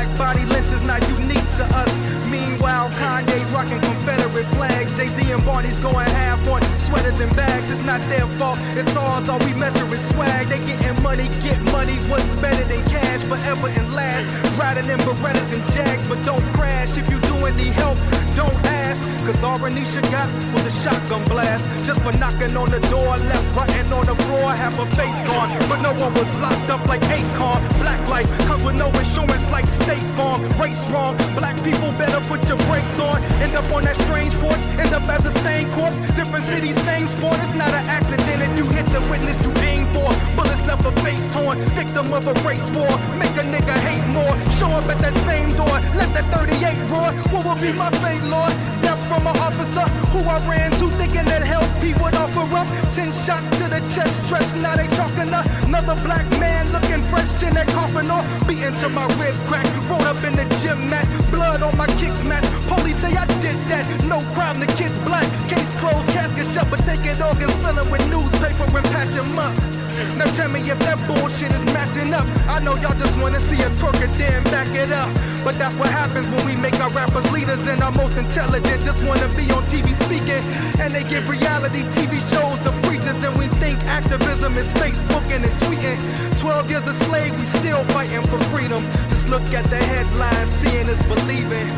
black 0.00 0.18
body 0.18 0.44
lynch 0.46 0.70
is 0.72 0.80
not 0.82 1.06
unique 1.08 1.48
to 1.56 1.64
us. 1.76 1.92
Meanwhile, 2.26 2.88
Kanye's 2.90 3.50
rocking 3.52 3.80
Confederate 3.80 4.46
flags. 4.54 4.96
Jay-Z 4.96 5.30
and 5.30 5.44
Barney's 5.44 5.78
going 5.80 6.06
half 6.06 6.46
on 6.48 6.62
sweaters 6.80 7.20
and 7.20 7.34
bags. 7.36 7.70
It's 7.70 7.80
not 7.84 8.00
their 8.08 8.26
fault, 8.38 8.58
it's 8.76 8.96
ours. 8.96 9.28
All 9.28 9.38
we 9.40 9.52
measure 9.54 9.86
is 9.94 10.00
swag. 10.10 10.48
They 10.48 10.58
getting 10.60 11.02
money, 11.02 11.28
get 11.40 11.60
money. 11.72 11.96
What's 12.08 12.24
better 12.36 12.64
than 12.64 12.82
cash? 12.88 13.20
Forever 13.24 13.68
and 13.68 13.92
last. 13.94 14.26
Riding 14.58 14.88
in 14.88 14.98
Berettas 15.00 15.52
and 15.52 15.72
Jags, 15.72 16.06
but 16.08 16.24
don't 16.24 16.44
crash. 16.54 16.96
If 16.96 17.10
you 17.10 17.20
do 17.20 17.34
any 17.46 17.68
help, 17.68 17.98
don't 18.36 18.54
ask. 18.66 18.79
Cause 19.24 19.42
all 19.42 19.58
Renisha 19.58 20.02
got 20.10 20.28
was 20.52 20.66
a 20.66 20.74
shotgun 20.82 21.24
blast. 21.24 21.64
Just 21.86 22.00
for 22.02 22.12
knocking 22.18 22.56
on 22.56 22.70
the 22.70 22.80
door, 22.92 23.16
left, 23.16 23.70
and 23.70 23.92
on 23.92 24.06
the 24.06 24.16
floor, 24.24 24.52
half 24.52 24.78
a 24.78 24.86
face 24.96 25.20
gone. 25.28 25.48
But 25.68 25.82
no 25.82 25.92
one 25.92 26.14
was 26.14 26.30
locked 26.40 26.70
up 26.70 26.86
like 26.86 27.00
Akon. 27.02 27.60
Black 27.80 28.00
life 28.08 28.28
comes 28.46 28.62
with 28.64 28.76
no 28.76 28.88
insurance 28.88 29.48
like 29.50 29.66
State 29.66 30.02
Farm. 30.16 30.42
Race 30.58 30.80
wrong, 30.90 31.16
black 31.34 31.56
people 31.62 31.92
better 31.92 32.20
put 32.28 32.46
your 32.48 32.58
brakes 32.68 32.98
on. 32.98 33.22
End 33.44 33.54
up 33.54 33.70
on 33.72 33.84
that 33.84 33.96
strange 34.06 34.34
porch, 34.38 34.60
end 34.78 34.92
up 34.92 35.06
as 35.08 35.24
a 35.24 35.32
stained 35.40 35.72
corpse. 35.72 35.98
Different 36.14 36.44
cities, 36.46 36.76
same 36.84 37.08
sport. 37.08 37.36
It's 37.40 37.54
not 37.54 37.70
an 37.70 37.84
accident 37.88 38.40
if 38.42 38.52
you 38.58 38.66
hit 38.68 38.86
the 38.86 39.00
witness 39.12 39.36
you 39.42 39.52
aim 39.62 39.86
for. 39.92 40.10
Bullets 40.36 40.64
left 40.66 40.84
a 40.84 40.92
face 41.02 41.24
torn, 41.34 41.58
victim 41.76 42.12
of 42.12 42.26
a 42.26 42.34
race 42.46 42.70
war. 42.72 42.92
Make 43.18 43.36
a 43.36 43.44
nigga 43.44 43.76
hate 43.88 44.06
more. 44.12 44.34
Show 44.58 44.70
up 44.70 44.86
at 44.88 44.98
that 44.98 45.16
same 45.26 45.54
door, 45.56 45.76
let 45.98 46.12
that 46.14 46.26
38 46.32 46.90
roar. 46.90 47.10
What 47.32 47.44
will 47.44 47.60
be 47.60 47.72
my 47.72 47.90
fate, 48.02 48.22
Lord? 48.24 48.69
From 49.10 49.26
an 49.26 49.36
officer 49.38 49.90
who 50.14 50.20
I 50.22 50.38
ran 50.46 50.70
to, 50.78 50.86
thinking 50.94 51.24
that 51.24 51.42
help 51.42 51.66
he 51.82 51.94
would 51.94 52.14
offer 52.14 52.46
up. 52.54 52.68
Ten 52.94 53.10
shots 53.10 53.42
to 53.58 53.66
the 53.66 53.82
chest, 53.90 54.14
stretched. 54.24 54.54
Now 54.62 54.76
they 54.76 54.86
talking 54.94 55.26
to 55.34 55.42
another 55.66 55.98
black 56.06 56.30
man 56.38 56.70
looking 56.70 57.02
fresh 57.10 57.26
in 57.42 57.52
that 57.54 57.66
coffin 57.74 58.06
or 58.06 58.22
beaten 58.46 58.72
to 58.78 58.88
my 58.88 59.10
ribs 59.18 59.42
crack. 59.50 59.66
Rolled 59.90 60.06
up 60.06 60.22
in 60.22 60.36
the 60.38 60.46
gym 60.62 60.88
mat, 60.88 61.10
blood 61.32 61.60
on 61.60 61.76
my 61.76 61.88
kicks 61.98 62.22
match. 62.22 62.46
Police 62.70 63.02
say 63.02 63.10
I 63.16 63.26
did 63.42 63.58
that, 63.66 63.82
no 64.04 64.22
crime. 64.30 64.60
The 64.60 64.70
kid's 64.78 64.96
black, 65.02 65.26
case 65.50 65.74
closed, 65.82 66.06
casket 66.14 66.46
shut, 66.54 66.70
but 66.70 66.78
take 66.86 67.02
taking 67.02 67.20
organs 67.20 67.56
filling 67.66 67.90
with 67.90 68.06
newspaper 68.06 68.70
and 68.78 68.86
patch 68.94 69.10
'em 69.18 69.36
up. 69.40 69.79
Now 70.16 70.26
tell 70.34 70.48
me 70.48 70.60
if 70.60 70.78
that 70.80 70.98
bullshit 71.06 71.52
is 71.52 71.64
matching 71.72 72.12
up. 72.14 72.26
I 72.48 72.60
know 72.60 72.76
y'all 72.76 72.96
just 72.96 73.16
wanna 73.20 73.40
see 73.40 73.60
a 73.62 73.70
twerk 73.80 74.00
it, 74.00 74.12
then 74.18 74.42
back 74.44 74.68
it 74.74 74.92
up. 74.92 75.10
But 75.44 75.58
that's 75.58 75.74
what 75.76 75.88
happens 75.88 76.26
when 76.28 76.44
we 76.44 76.56
make 76.56 76.78
our 76.80 76.90
rappers 76.90 77.30
leaders 77.32 77.66
and 77.66 77.82
our 77.82 77.92
most 77.92 78.16
intelligent. 78.16 78.82
Just 78.84 79.02
wanna 79.04 79.28
be 79.36 79.50
on 79.50 79.64
TV 79.64 79.94
speaking, 80.04 80.42
and 80.80 80.92
they 80.94 81.04
give 81.04 81.28
reality 81.28 81.82
TV 81.96 82.20
shows 82.32 82.58
to 82.64 82.72
preachers, 82.88 83.22
and 83.24 83.36
we 83.38 83.46
think 83.62 83.78
activism 83.86 84.56
is 84.58 84.66
Facebooking 84.74 85.44
and 85.44 85.56
tweeting. 85.64 85.98
12 86.40 86.70
years 86.70 86.86
a 86.88 86.94
slave, 87.04 87.32
we 87.38 87.46
still 87.60 87.84
fighting 87.92 88.22
for 88.24 88.38
freedom. 88.52 88.82
Just 89.08 89.28
look 89.28 89.46
at 89.52 89.64
the 89.70 89.76
headlines, 89.76 90.50
seeing 90.60 90.88
is 90.88 91.00
believing. 91.06 91.68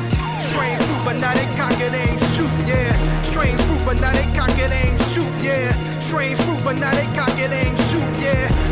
Strange 0.51 0.83
fruit, 0.83 1.05
but 1.05 1.17
now 1.17 1.35
they 1.35 1.47
cock 1.57 1.79
it 1.81 1.93
ain't 1.93 2.21
shoot, 2.35 2.51
yeah. 2.67 3.23
Strange 3.23 3.61
fruit, 3.63 3.83
but 3.85 4.01
now 4.01 4.13
they 4.13 4.27
cock 4.37 4.57
it 4.59 4.71
ain't 4.71 4.99
shoot, 5.13 5.33
yeah. 5.41 5.71
Strange 6.01 6.39
fruit, 6.41 6.61
but 6.65 6.79
now 6.79 6.91
they 6.93 7.07
cock 7.17 7.37
it 7.39 7.51
ain't 7.51 7.79
shoot, 7.91 7.92
a. 8.29 8.63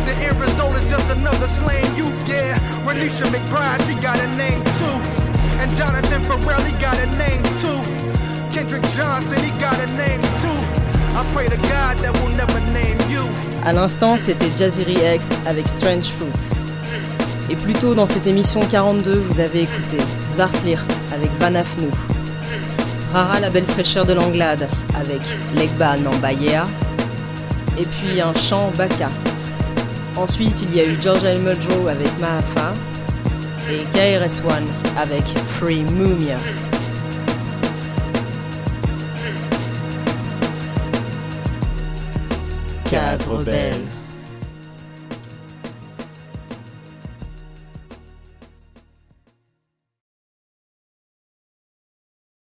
À 13.65 13.73
l'instant, 13.73 14.17
c'était 14.19 14.51
Jazzy 14.57 14.83
X 14.83 15.29
avec 15.47 15.69
Strange 15.69 16.05
Fruit. 16.05 16.31
Et 17.51 17.57
plus 17.57 17.75
tôt 17.75 17.95
dans 17.95 18.07
cette 18.07 18.27
émission 18.27 18.61
42, 18.61 19.19
vous 19.19 19.41
avez 19.41 19.63
écouté 19.63 19.99
Zwartlirt 20.33 20.89
avec 21.13 21.31
Van 21.41 21.55
Afnou, 21.55 21.91
Rara 23.13 23.41
la 23.41 23.51
belle 23.51 23.67
fraîcheur 23.67 24.05
de 24.05 24.13
l'Anglade 24.13 24.69
avec 24.95 25.21
Legba 25.57 25.97
Nambayea, 25.99 26.65
et 27.77 27.85
puis 27.85 28.21
un 28.21 28.35
chant 28.35 28.71
Baka. 28.79 29.11
Ensuite, 30.17 30.63
il 30.63 30.77
y 30.77 30.81
a 30.81 30.85
eu 30.85 31.01
George 31.01 31.25
L. 31.25 31.41
Muldrow 31.41 31.89
avec 31.89 32.11
Mahafa 32.19 32.75
et 33.71 33.85
KRS-One 33.93 34.67
avec 34.99 35.25
Free 35.47 35.85
Mumia. 35.85 36.37
Case 42.85 43.27
rebelle. 43.29 44.00